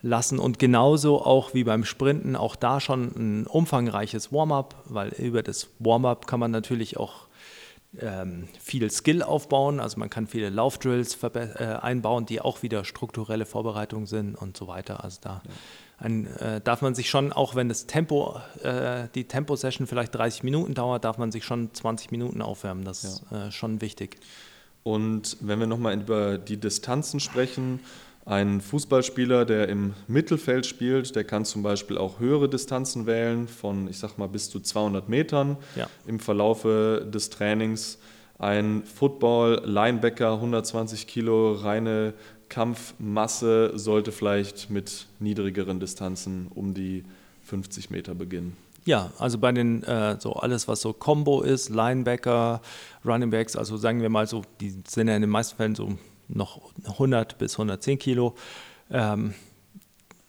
lassen. 0.00 0.38
Und 0.38 0.58
genauso 0.58 1.22
auch 1.22 1.52
wie 1.52 1.64
beim 1.64 1.84
Sprinten 1.84 2.34
auch 2.34 2.56
da 2.56 2.80
schon 2.80 3.12
ein 3.14 3.46
umfangreiches 3.46 4.32
Warm-up, 4.32 4.74
weil 4.86 5.10
über 5.10 5.42
das 5.42 5.68
Warm-up 5.80 6.26
kann 6.26 6.40
man 6.40 6.50
natürlich 6.50 6.96
auch 6.96 7.26
ähm, 8.00 8.48
viel 8.60 8.90
Skill 8.90 9.22
aufbauen, 9.22 9.80
also 9.80 9.98
man 9.98 10.10
kann 10.10 10.26
viele 10.26 10.50
Laufdrills 10.50 11.18
äh, 11.22 11.78
einbauen, 11.80 12.26
die 12.26 12.40
auch 12.40 12.62
wieder 12.62 12.84
strukturelle 12.84 13.46
Vorbereitungen 13.46 14.06
sind 14.06 14.34
und 14.34 14.56
so 14.56 14.66
weiter. 14.66 15.04
Also 15.04 15.18
da 15.20 15.42
ja 15.44 15.52
ein, 16.02 16.26
äh, 16.38 16.60
darf 16.60 16.82
man 16.82 16.94
sich 16.94 17.08
schon, 17.08 17.32
auch 17.32 17.54
wenn 17.54 17.68
das 17.68 17.86
Tempo, 17.86 18.40
äh, 18.62 19.08
die 19.14 19.24
Tempo-Session 19.24 19.86
vielleicht 19.86 20.14
30 20.14 20.42
Minuten 20.42 20.74
dauert, 20.74 21.04
darf 21.04 21.18
man 21.18 21.30
sich 21.30 21.44
schon 21.44 21.72
20 21.72 22.10
Minuten 22.10 22.42
aufwärmen. 22.42 22.84
Das 22.84 23.04
ist 23.04 23.22
ja. 23.30 23.46
äh, 23.46 23.52
schon 23.52 23.80
wichtig. 23.80 24.18
Und 24.82 25.36
wenn 25.40 25.60
wir 25.60 25.68
nochmal 25.68 25.94
über 25.94 26.38
die 26.38 26.56
Distanzen 26.56 27.20
sprechen, 27.20 27.80
ein 28.24 28.60
Fußballspieler, 28.60 29.44
der 29.44 29.68
im 29.68 29.94
Mittelfeld 30.06 30.64
spielt, 30.66 31.16
der 31.16 31.24
kann 31.24 31.44
zum 31.44 31.62
Beispiel 31.62 31.98
auch 31.98 32.20
höhere 32.20 32.48
Distanzen 32.48 33.06
wählen, 33.06 33.48
von, 33.48 33.88
ich 33.88 33.98
sag 33.98 34.16
mal, 34.16 34.28
bis 34.28 34.48
zu 34.48 34.60
200 34.60 35.08
Metern 35.08 35.56
ja. 35.74 35.88
im 36.06 36.20
Verlaufe 36.20 37.06
des 37.12 37.30
Trainings. 37.30 37.98
Ein 38.38 38.84
Football-Linebacker, 38.84 40.34
120 40.34 41.06
Kilo, 41.06 41.52
reine 41.52 42.14
Kampfmasse 42.48 43.72
sollte 43.76 44.12
vielleicht 44.12 44.70
mit 44.70 45.06
niedrigeren 45.18 45.80
Distanzen 45.80 46.48
um 46.54 46.74
die 46.74 47.04
50 47.44 47.90
Meter 47.90 48.14
beginnen. 48.14 48.56
Ja, 48.84 49.12
also 49.18 49.38
bei 49.38 49.52
den, 49.52 49.82
äh, 49.84 50.16
so 50.20 50.34
alles, 50.34 50.68
was 50.68 50.80
so 50.80 50.92
Combo 50.92 51.42
ist, 51.42 51.70
Linebacker, 51.70 52.60
Running 53.04 53.30
Backs, 53.30 53.56
also 53.56 53.76
sagen 53.76 54.02
wir 54.02 54.08
mal 54.08 54.26
so, 54.26 54.42
die 54.60 54.74
sind 54.86 55.08
ja 55.08 55.16
in 55.16 55.22
den 55.22 55.30
meisten 55.30 55.56
Fällen 55.56 55.74
so 55.74 55.96
noch 56.34 56.72
100 56.84 57.38
bis 57.38 57.54
110 57.54 57.98
Kilo, 57.98 58.34
ähm, 58.90 59.34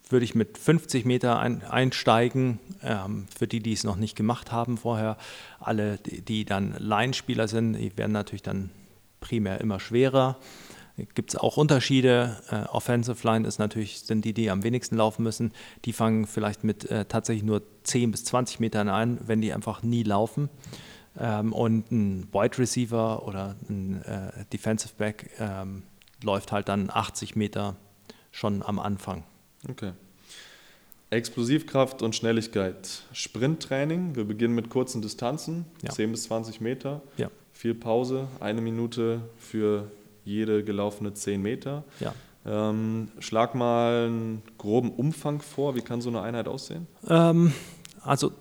würde 0.09 0.25
ich 0.25 0.35
mit 0.35 0.57
50 0.57 1.05
Meter 1.05 1.39
ein, 1.39 1.63
einsteigen. 1.63 2.59
Ähm, 2.83 3.25
für 3.35 3.47
die, 3.47 3.61
die 3.61 3.73
es 3.73 3.83
noch 3.83 3.95
nicht 3.95 4.15
gemacht 4.15 4.51
haben 4.51 4.77
vorher, 4.77 5.17
alle, 5.59 5.97
die, 5.97 6.21
die 6.21 6.45
dann 6.45 6.75
Line-Spieler 6.77 7.47
sind, 7.47 7.73
die 7.73 7.97
werden 7.97 8.11
natürlich 8.11 8.43
dann 8.43 8.69
primär 9.19 9.61
immer 9.61 9.79
schwerer. 9.79 10.37
Gibt 11.15 11.31
es 11.31 11.35
auch 11.35 11.57
Unterschiede. 11.57 12.37
Äh, 12.51 12.67
Offensive 12.69 13.25
Line 13.27 13.47
ist 13.47 13.57
natürlich, 13.57 14.01
sind 14.01 14.23
die, 14.25 14.33
die 14.33 14.51
am 14.51 14.61
wenigsten 14.61 14.95
laufen 14.95 15.23
müssen. 15.23 15.51
Die 15.85 15.93
fangen 15.93 16.27
vielleicht 16.27 16.63
mit 16.63 16.89
äh, 16.91 17.05
tatsächlich 17.05 17.43
nur 17.43 17.63
10 17.83 18.11
bis 18.11 18.25
20 18.25 18.59
Metern 18.59 18.89
an, 18.89 19.19
wenn 19.25 19.41
die 19.41 19.53
einfach 19.53 19.81
nie 19.81 20.03
laufen. 20.03 20.49
Ähm, 21.19 21.51
und 21.51 21.91
ein 21.91 22.27
Wide 22.31 22.59
Receiver 22.59 23.27
oder 23.27 23.55
ein 23.69 24.03
äh, 24.03 24.45
Defensive 24.51 24.93
Back 24.95 25.31
ähm, 25.39 25.83
läuft 26.23 26.51
halt 26.51 26.69
dann 26.69 26.89
80 26.89 27.35
Meter 27.35 27.75
schon 28.31 28.63
am 28.63 28.79
Anfang. 28.79 29.23
Okay. 29.69 29.91
Explosivkraft 31.09 32.01
und 32.01 32.15
Schnelligkeit. 32.15 33.03
Sprinttraining. 33.13 34.15
Wir 34.15 34.25
beginnen 34.25 34.55
mit 34.55 34.69
kurzen 34.69 35.01
Distanzen, 35.01 35.65
Ja. 35.83 35.91
10 35.91 36.11
bis 36.11 36.23
20 36.23 36.59
Meter. 36.59 37.01
Ja. 37.17 37.29
Viel 37.51 37.75
Pause, 37.75 38.27
eine 38.39 38.61
Minute 38.61 39.21
für 39.37 39.91
jede 40.25 40.63
gelaufene 40.63 41.13
10 41.13 41.41
Meter. 41.41 41.83
Ja. 41.99 42.13
Ähm, 42.45 43.09
schlag 43.19 43.53
mal 43.55 44.07
einen 44.07 44.41
groben 44.57 44.91
Umfang 44.91 45.41
vor. 45.41 45.75
Wie 45.75 45.81
kann 45.81 46.01
so 46.01 46.09
eine 46.09 46.21
Einheit 46.21 46.47
aussehen? 46.47 46.87
Ähm, 47.07 47.53
also 48.01 48.31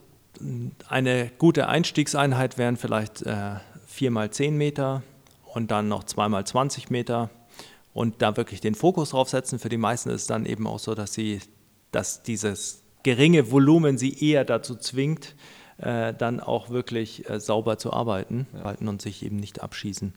eine 0.89 1.31
gute 1.39 1.69
Einstiegseinheit 1.69 2.57
wären 2.59 2.77
vielleicht 2.79 3.23
äh, 3.23 3.57
4 3.87 4.11
mal 4.11 4.31
10 4.31 4.57
Meter 4.57 5.03
und 5.55 5.71
dann 5.71 5.89
noch 5.89 6.05
2 6.05 6.29
mal 6.31 6.45
20 6.47 6.89
Meter 6.91 7.29
und 7.95 8.23
da 8.23 8.37
wirklich 8.37 8.61
den 8.61 8.75
Fokus 8.75 9.11
drauf 9.11 9.29
setzen. 9.29 9.59
Für 9.59 9.69
die 9.69 9.77
meisten 9.77 10.11
ist 10.11 10.23
es 10.23 10.27
dann 10.27 10.47
eben 10.47 10.67
auch 10.67 10.79
so, 10.79 10.95
dass 10.95 11.13
sie, 11.15 11.41
dass 11.91 12.23
dieses 12.23 12.83
geringe 13.03 13.51
Volumen 13.51 13.99
sie 13.99 14.15
eher 14.31 14.45
dazu 14.45 14.77
zwingt, 14.77 15.35
äh, 15.79 16.15
dann 16.15 16.41
auch 16.41 16.71
wirklich 16.71 17.29
äh, 17.29 17.41
sauber 17.41 17.79
zu 17.79 17.93
arbeiten 17.93 18.47
halten 18.63 18.89
und 18.89 19.03
sich 19.03 19.25
eben 19.25 19.37
nicht 19.37 19.63
abschießen. 19.63 20.15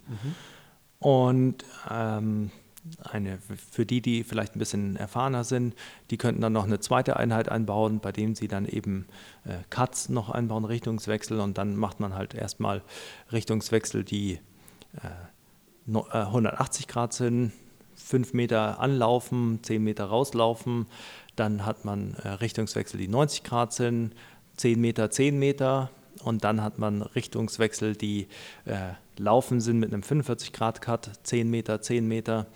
Und 1.00 1.66
ähm, 1.90 2.52
eine, 3.04 3.40
für 3.72 3.86
die, 3.86 4.02
die 4.02 4.24
vielleicht 4.24 4.56
ein 4.56 4.60
bisschen 4.60 4.96
erfahrener 4.96 5.44
sind, 5.44 5.74
die 6.12 6.18
könnten 6.18 6.42
dann 6.42 6.54
noch 6.54 6.66
eine 6.66 6.80
zweite 6.80 7.18
Einheit 7.18 7.50
einbauen, 7.50 8.00
bei 8.00 8.12
dem 8.12 8.36
sie 8.36 8.48
dann 8.48 8.66
eben 8.68 9.08
äh, 9.44 9.56
Cuts 9.72 10.10
noch 10.10 10.30
einbauen, 10.30 10.66
Richtungswechsel 10.66 11.40
und 11.40 11.58
dann 11.58 11.76
macht 11.76 12.00
man 12.00 12.14
halt 12.14 12.36
erstmal 12.36 12.84
Richtungswechsel, 13.32 14.04
die 14.04 14.34
äh, 14.34 15.10
no- 15.88 16.08
äh, 16.12 16.18
180 16.20 16.88
Grad 16.88 17.14
sind, 17.14 17.52
5 17.96 18.34
Meter 18.34 18.80
anlaufen, 18.80 19.60
10 19.64 19.84
Meter 19.84 20.06
rauslaufen, 20.06 20.88
dann 21.36 21.66
hat 21.66 21.86
man 21.86 22.16
äh, 22.16 22.30
Richtungswechsel, 22.30 23.00
die 23.00 23.08
90 23.08 23.44
Grad 23.44 23.74
sind, 23.74 24.14
10 24.58 24.80
Meter, 24.80 25.12
10 25.12 25.38
Meter 25.38 25.90
und 26.24 26.44
dann 26.44 26.62
hat 26.62 26.80
man 26.80 27.02
Richtungswechsel, 27.02 27.96
die 27.96 28.28
äh, 28.66 28.94
laufen 29.18 29.62
sind 29.62 29.80
mit 29.80 29.94
einem 29.94 30.04
45 30.04 30.54
Grad 30.54 30.82
Cut, 30.82 31.12
10 31.24 31.50
Meter, 31.50 31.82
10 31.82 32.08
Meter. 32.08 32.48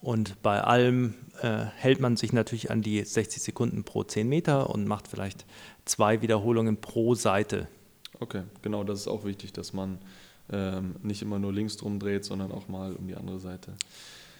Und 0.00 0.40
bei 0.42 0.60
allem 0.62 1.14
äh, 1.42 1.64
hält 1.76 2.00
man 2.00 2.16
sich 2.16 2.32
natürlich 2.32 2.70
an 2.70 2.82
die 2.82 3.02
60 3.02 3.42
Sekunden 3.42 3.84
pro 3.84 4.04
10 4.04 4.28
Meter 4.28 4.70
und 4.70 4.86
macht 4.86 5.08
vielleicht 5.08 5.44
zwei 5.84 6.22
Wiederholungen 6.22 6.80
pro 6.80 7.14
Seite. 7.14 7.66
Okay, 8.20 8.42
genau, 8.62 8.84
das 8.84 9.00
ist 9.00 9.08
auch 9.08 9.24
wichtig, 9.24 9.52
dass 9.52 9.72
man 9.72 9.98
ähm, 10.50 10.96
nicht 11.02 11.22
immer 11.22 11.38
nur 11.38 11.52
links 11.52 11.76
drum 11.76 11.98
dreht, 11.98 12.24
sondern 12.24 12.52
auch 12.52 12.68
mal 12.68 12.94
um 12.94 13.06
die 13.06 13.16
andere 13.16 13.38
Seite. 13.38 13.74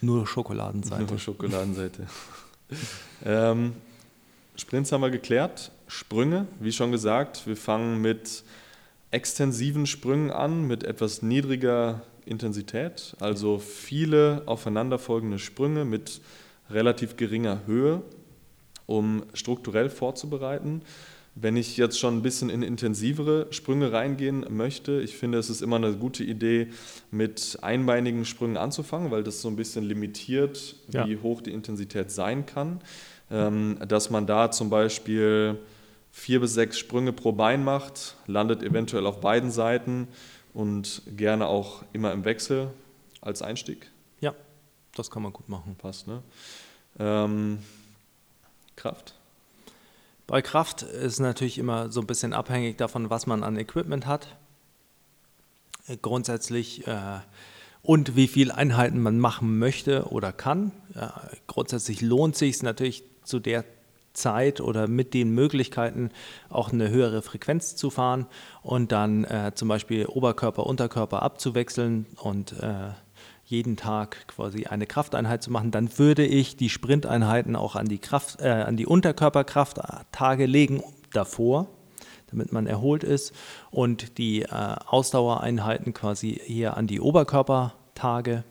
Nur 0.01 0.25
Schokoladenseite. 0.27 1.03
Nur 1.03 1.19
Schokoladenseite. 1.19 2.07
ähm, 3.25 3.73
Sprints 4.55 4.91
haben 4.91 5.01
wir 5.01 5.09
geklärt. 5.09 5.71
Sprünge, 5.87 6.47
wie 6.59 6.71
schon 6.71 6.91
gesagt, 6.91 7.47
wir 7.47 7.57
fangen 7.57 8.01
mit 8.01 8.43
extensiven 9.11 9.87
Sprüngen 9.87 10.31
an, 10.31 10.67
mit 10.67 10.83
etwas 10.83 11.21
niedriger 11.21 12.01
Intensität, 12.25 13.15
also 13.19 13.57
viele 13.57 14.43
aufeinanderfolgende 14.45 15.39
Sprünge 15.39 15.83
mit 15.83 16.21
relativ 16.69 17.17
geringer 17.17 17.61
Höhe, 17.65 18.03
um 18.85 19.23
strukturell 19.33 19.89
vorzubereiten. 19.89 20.83
Wenn 21.35 21.55
ich 21.55 21.77
jetzt 21.77 21.97
schon 21.99 22.17
ein 22.17 22.21
bisschen 22.21 22.49
in 22.49 22.63
intensivere 22.63 23.47
Sprünge 23.51 23.91
reingehen 23.93 24.45
möchte, 24.49 24.99
ich 25.01 25.15
finde, 25.15 25.37
es 25.37 25.49
ist 25.49 25.61
immer 25.61 25.77
eine 25.77 25.93
gute 25.93 26.23
Idee, 26.23 26.67
mit 27.11 27.59
einbeinigen 27.61 28.25
Sprüngen 28.25 28.57
anzufangen, 28.57 29.09
weil 29.11 29.23
das 29.23 29.41
so 29.41 29.47
ein 29.47 29.55
bisschen 29.55 29.85
limitiert, 29.85 30.75
Ja. 30.91 31.07
wie 31.07 31.17
hoch 31.17 31.41
die 31.41 31.51
Intensität 31.51 32.11
sein 32.11 32.45
kann. 32.45 32.81
Ähm, 33.31 33.77
dass 33.87 34.09
man 34.09 34.25
da 34.25 34.49
zum 34.51 34.69
Beispiel 34.71 35.59
vier 36.11 36.39
bis 36.41 36.55
sechs 36.55 36.79
Sprünge 36.79 37.13
pro 37.13 37.31
Bein 37.31 37.63
macht, 37.63 38.15
landet 38.25 38.63
eventuell 38.63 39.05
auf 39.05 39.21
beiden 39.21 39.51
Seiten 39.51 40.07
und 40.55 41.03
gerne 41.15 41.45
auch 41.47 41.83
immer 41.93 42.11
im 42.11 42.25
Wechsel 42.25 42.71
als 43.21 43.43
Einstieg. 43.43 43.89
Ja, 44.19 44.33
das 44.95 45.11
kann 45.11 45.21
man 45.21 45.31
gut 45.31 45.47
machen. 45.47 45.75
Passt, 45.77 46.07
ne? 46.07 46.23
Ähm, 46.97 47.59
Kraft. 48.75 49.13
Bei 50.29 50.43
Kraft 50.43 50.83
ist 50.83 51.19
natürlich 51.19 51.57
immer 51.57 51.91
so 51.91 52.01
ein 52.01 52.05
bisschen 52.05 52.33
abhängig 52.33 52.77
davon, 52.77 53.09
was 53.09 53.25
man 53.25 53.41
an 53.41 53.57
Equipment 53.57 54.05
hat. 54.05 54.37
Äh, 55.87 55.97
Grundsätzlich 55.99 56.85
äh, 56.85 57.21
und 57.81 58.15
wie 58.15 58.27
viele 58.27 58.53
Einheiten 58.53 59.01
man 59.01 59.17
machen 59.17 59.57
möchte 59.57 60.03
oder 60.11 60.31
kann. 60.31 60.71
Ja, 60.93 61.19
grundsätzlich 61.47 62.01
lohnt 62.01 62.35
sich 62.35 62.61
natürlich 62.61 63.03
zu 63.23 63.39
der 63.39 63.65
Zeit 64.13 64.61
oder 64.61 64.87
mit 64.87 65.15
den 65.15 65.31
Möglichkeiten 65.31 66.11
auch 66.49 66.71
eine 66.71 66.91
höhere 66.91 67.23
Frequenz 67.23 67.75
zu 67.75 67.89
fahren 67.89 68.27
und 68.61 68.91
dann 68.91 69.23
äh, 69.23 69.53
zum 69.55 69.67
Beispiel 69.67 70.05
Oberkörper, 70.05 70.67
Unterkörper 70.67 71.23
abzuwechseln 71.23 72.05
und 72.17 72.53
äh, 72.61 72.89
jeden 73.49 73.77
Tag 73.77 74.27
quasi 74.27 74.65
eine 74.67 74.85
Krafteinheit 74.85 75.41
zu 75.41 75.51
machen, 75.51 75.71
dann 75.71 75.97
würde 75.97 76.23
ich 76.23 76.55
die 76.55 76.69
Sprinteinheiten 76.69 77.55
auch 77.55 77.75
an 77.75 77.87
die, 77.87 77.97
Kraft, 77.97 78.39
äh, 78.41 78.49
an 78.49 78.77
die 78.77 78.85
Unterkörperkrafttage 78.85 80.45
legen 80.45 80.83
davor, 81.13 81.67
damit 82.27 82.51
man 82.53 82.67
erholt 82.67 83.03
ist 83.03 83.33
und 83.71 84.19
die 84.19 84.43
äh, 84.43 84.47
Ausdauereinheiten 84.51 85.93
quasi 85.95 86.39
eher 86.45 86.77
an 86.77 86.85
die 86.85 87.01
Oberkörpertage, 87.01 88.43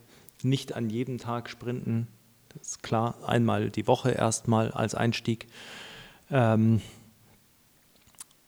nicht 0.42 0.74
an 0.74 0.90
jedem 0.90 1.18
Tag 1.18 1.48
sprinten. 1.48 2.08
Das 2.48 2.68
ist 2.68 2.82
klar, 2.82 3.14
einmal 3.24 3.70
die 3.70 3.86
Woche 3.86 4.10
erstmal 4.10 4.72
als 4.72 4.96
Einstieg. 4.96 5.46
Ähm, 6.28 6.80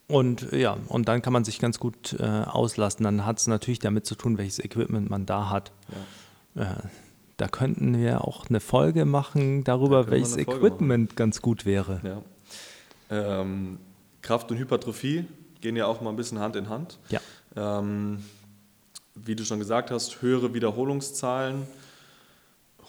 und 0.08 0.50
ja, 0.50 0.76
und 0.88 1.06
dann 1.06 1.22
kann 1.22 1.32
man 1.32 1.44
sich 1.44 1.60
ganz 1.60 1.78
gut 1.78 2.16
äh, 2.18 2.24
auslasten. 2.24 3.04
Dann 3.04 3.24
hat 3.24 3.38
es 3.38 3.46
natürlich 3.46 3.78
damit 3.78 4.04
zu 4.04 4.16
tun, 4.16 4.36
welches 4.36 4.58
Equipment 4.58 5.08
man 5.08 5.26
da 5.26 5.48
hat. 5.50 5.70
Äh, 6.60 6.66
da 7.36 7.48
könnten 7.48 7.98
wir 7.98 8.24
auch 8.24 8.50
eine 8.50 8.60
Folge 8.60 9.06
machen 9.06 9.64
darüber, 9.64 10.10
welches 10.10 10.36
Equipment 10.36 11.16
ganz 11.16 11.40
gut 11.40 11.64
wäre. 11.64 12.00
Ja. 12.04 13.40
Ähm, 13.40 13.78
Kraft 14.20 14.50
und 14.50 14.58
Hypertrophie 14.58 15.24
gehen 15.62 15.74
ja 15.74 15.86
auch 15.86 16.02
mal 16.02 16.10
ein 16.10 16.16
bisschen 16.16 16.38
Hand 16.38 16.56
in 16.56 16.68
Hand. 16.68 16.98
Ja. 17.08 17.20
Ähm, 17.56 18.22
wie 19.14 19.34
du 19.34 19.44
schon 19.44 19.58
gesagt 19.58 19.90
hast, 19.90 20.20
höhere 20.20 20.52
Wiederholungszahlen, 20.52 21.66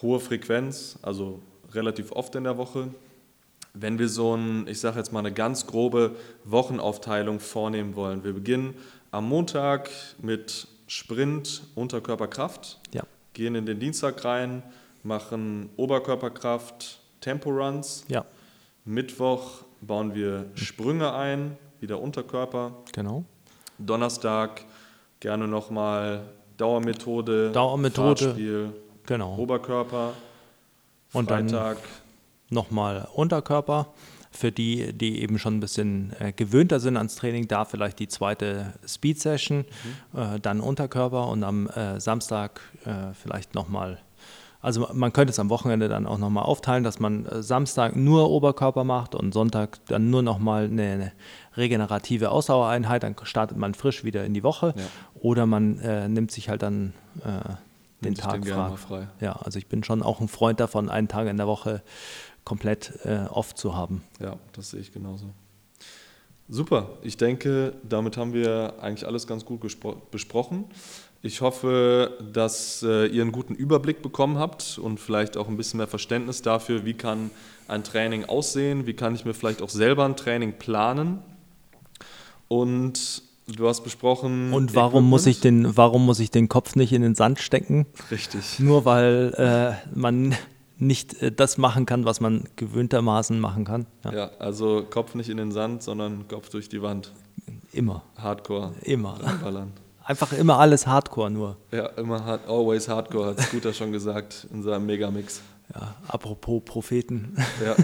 hohe 0.02 0.20
Frequenz, 0.20 1.00
also 1.02 1.42
relativ 1.72 2.12
oft 2.12 2.36
in 2.36 2.44
der 2.44 2.58
Woche. 2.58 2.90
Wenn 3.74 4.00
wir 4.00 4.10
so 4.10 4.36
ein, 4.36 4.68
ich 4.68 4.82
sage 4.82 4.98
jetzt 4.98 5.14
mal 5.14 5.20
eine 5.20 5.32
ganz 5.32 5.66
grobe 5.66 6.18
Wochenaufteilung 6.44 7.40
vornehmen 7.40 7.96
wollen, 7.96 8.26
wir 8.26 8.34
beginnen 8.34 8.74
am 9.12 9.30
Montag 9.30 9.90
mit 10.22 10.68
Sprint 10.88 11.64
Unterkörperkraft, 11.76 12.80
Ja. 12.94 13.04
Gehen 13.34 13.56
in 13.56 13.66
den 13.66 13.80
Dienstag 13.80 14.24
rein, 14.26 14.64
machen 15.04 15.70
Oberkörperkraft, 15.78 17.00
Temporuns. 17.22 18.06
Ja, 18.08 18.26
Mittwoch 18.86 19.64
bauen 19.82 20.14
wir 20.16 20.46
Sprünge 20.56 21.14
ein, 21.14 21.58
wieder 21.80 22.00
Unterkörper. 22.00 22.74
genau. 22.94 23.24
Donnerstag 23.78 24.64
gerne 25.20 25.48
nochmal 25.48 26.22
Dauermethode, 26.58 27.52
Dauermethode. 27.52 28.24
Fahrtspiel, 28.26 28.74
Genau. 29.08 29.36
Oberkörper. 29.38 30.14
Und 31.14 31.32
dann- 31.32 31.50
Freitag 31.50 31.78
Nochmal 32.50 33.08
Unterkörper. 33.14 33.88
Für 34.34 34.52
die, 34.52 34.94
die 34.94 35.22
eben 35.22 35.38
schon 35.38 35.58
ein 35.58 35.60
bisschen 35.60 36.14
äh, 36.20 36.32
gewöhnter 36.32 36.80
sind 36.80 36.96
ans 36.96 37.16
Training, 37.16 37.50
da 37.50 37.66
vielleicht 37.66 38.00
die 38.00 38.08
zweite 38.08 38.74
Speed-Session, 38.88 39.66
äh, 40.16 40.40
dann 40.40 40.62
Unterkörper 40.62 41.28
und 41.28 41.44
am 41.44 41.68
äh, 41.68 42.00
Samstag 42.00 42.62
äh, 42.86 43.14
vielleicht 43.14 43.56
nochmal 43.56 44.00
Also 44.62 44.88
man 44.94 45.12
könnte 45.12 45.32
es 45.32 45.40
am 45.40 45.50
Wochenende 45.50 45.90
dann 45.90 46.08
auch 46.08 46.18
nochmal 46.18 46.46
aufteilen, 46.46 46.84
dass 46.84 47.00
man 47.00 47.26
äh, 47.26 47.44
Samstag 47.44 47.96
nur 47.98 48.30
Oberkörper 48.30 48.86
macht 48.86 49.16
und 49.16 49.34
Sonntag 49.34 49.80
dann 49.88 50.10
nur 50.10 50.22
nochmal 50.22 50.66
eine, 50.66 50.84
eine 50.84 51.12
regenerative 51.58 52.32
Ausdauereinheit, 52.32 53.04
dann 53.04 53.16
startet 53.24 53.58
man 53.58 53.74
frisch 53.74 54.06
wieder 54.06 54.24
in 54.24 54.34
die 54.34 54.44
Woche. 54.44 54.74
Ja. 54.78 54.84
Oder 55.16 55.46
man 55.46 55.78
äh, 55.80 56.08
nimmt 56.08 56.32
sich 56.32 56.48
halt 56.48 56.62
dann 56.62 56.94
den 58.04 58.16
Tag 58.16 58.42
den 58.42 58.78
frei. 58.78 59.08
Ja, 59.20 59.34
also 59.34 59.60
ich 59.60 59.68
bin 59.68 59.84
schon 59.84 60.02
auch 60.02 60.22
ein 60.22 60.28
Freund 60.28 60.60
davon, 60.60 60.90
einen 60.90 61.08
Tag 61.08 61.28
in 61.28 61.38
der 61.38 61.48
Woche 61.48 61.82
komplett 62.44 63.00
äh, 63.06 63.26
off 63.30 63.56
zu 63.56 63.76
haben. 63.76 64.04
Ja, 64.20 64.38
das 64.54 64.72
sehe 64.72 64.82
ich 64.82 64.94
genauso. 64.94 65.26
Super, 66.50 66.90
ich 67.02 67.16
denke, 67.16 67.74
damit 67.88 68.18
haben 68.18 68.34
wir 68.34 68.74
eigentlich 68.82 69.08
alles 69.08 69.26
ganz 69.26 69.46
gut 69.46 69.62
besprochen. 70.12 70.66
Ich 71.24 71.42
hoffe, 71.42 72.18
dass 72.34 72.84
äh, 72.84 73.06
ihr 73.06 73.22
einen 73.22 73.32
guten 73.32 73.54
Überblick 73.54 74.02
bekommen 74.02 74.38
habt 74.38 74.80
und 74.82 75.00
vielleicht 75.00 75.38
auch 75.38 75.48
ein 75.48 75.56
bisschen 75.56 75.78
mehr 75.78 75.88
Verständnis 75.88 76.42
dafür, 76.42 76.84
wie 76.84 76.94
kann 76.94 77.30
ein 77.68 77.84
Training 77.84 78.26
aussehen, 78.26 78.86
wie 78.88 78.94
kann 78.94 79.16
ich 79.16 79.24
mir 79.24 79.34
vielleicht 79.34 79.62
auch 79.62 79.70
selber 79.70 80.04
ein 80.04 80.18
Training 80.18 80.54
planen. 80.58 81.20
Und 82.48 83.22
du 83.48 83.68
hast 83.70 83.82
besprochen. 83.82 84.52
Und 84.52 84.76
warum 84.76 85.08
muss, 85.08 85.28
ich 85.28 85.38
Equipment. 85.38 85.68
den, 85.68 85.78
warum 85.78 86.06
muss 86.06 86.20
ich 86.20 86.32
den 86.32 86.50
Kopf 86.50 86.76
nicht 86.76 86.92
in 86.92 87.02
den 87.02 87.16
Sand 87.16 87.40
stecken? 87.40 87.86
Richtig. 88.10 88.60
Nur 88.60 88.84
weil 88.86 89.34
äh, 89.38 89.98
man 89.98 90.36
nicht 90.82 91.22
äh, 91.22 91.32
das 91.32 91.58
machen 91.58 91.86
kann, 91.86 92.06
was 92.06 92.20
man 92.20 92.44
gewöhntermaßen 92.56 93.40
machen 93.40 93.66
kann. 93.66 93.86
Ja, 94.04 94.14
Ja, 94.14 94.32
also 94.40 94.84
Kopf 94.90 95.16
nicht 95.16 95.30
in 95.30 95.38
den 95.38 95.52
Sand, 95.52 95.84
sondern 95.84 96.28
Kopf 96.28 96.50
durch 96.50 96.68
die 96.70 96.82
Wand. 96.82 97.12
Immer, 97.72 98.04
Hardcore. 98.18 98.74
immer. 98.82 99.18
Einfach 100.04 100.34
immer 100.34 100.58
alles 100.58 100.88
Hardcore 100.88 101.30
nur. 101.30 101.58
Ja, 101.72 101.86
immer 101.86 102.26
hard, 102.26 102.48
always 102.48 102.90
hardcore, 102.90 103.28
hat 103.28 103.40
Scooter 103.40 103.72
schon 103.72 103.92
gesagt 103.92 104.48
in 104.52 104.64
seinem 104.64 104.88
Megamix. 104.88 105.42
Ja, 105.74 105.96
apropos 106.08 106.64
Propheten. 106.66 107.38
Ja. 107.64 107.76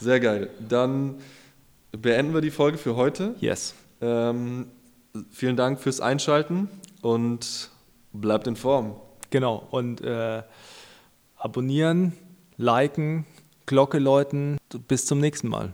Sehr 0.00 0.18
geil. 0.18 0.50
Dann 0.66 1.16
beenden 1.92 2.34
wir 2.34 2.40
die 2.40 2.50
Folge 2.50 2.78
für 2.78 2.96
heute. 2.96 3.34
Yes. 3.38 3.74
Ähm, 4.00 4.66
vielen 5.30 5.56
Dank 5.56 5.78
fürs 5.78 6.00
Einschalten 6.00 6.68
und 7.02 7.70
bleibt 8.12 8.46
in 8.46 8.56
Form. 8.56 8.96
Genau. 9.30 9.66
Und 9.70 10.00
äh, 10.00 10.42
abonnieren, 11.42 12.12
liken, 12.56 13.26
Glocke 13.66 13.98
läuten. 13.98 14.58
Bis 14.88 15.06
zum 15.06 15.18
nächsten 15.18 15.48
Mal. 15.48 15.72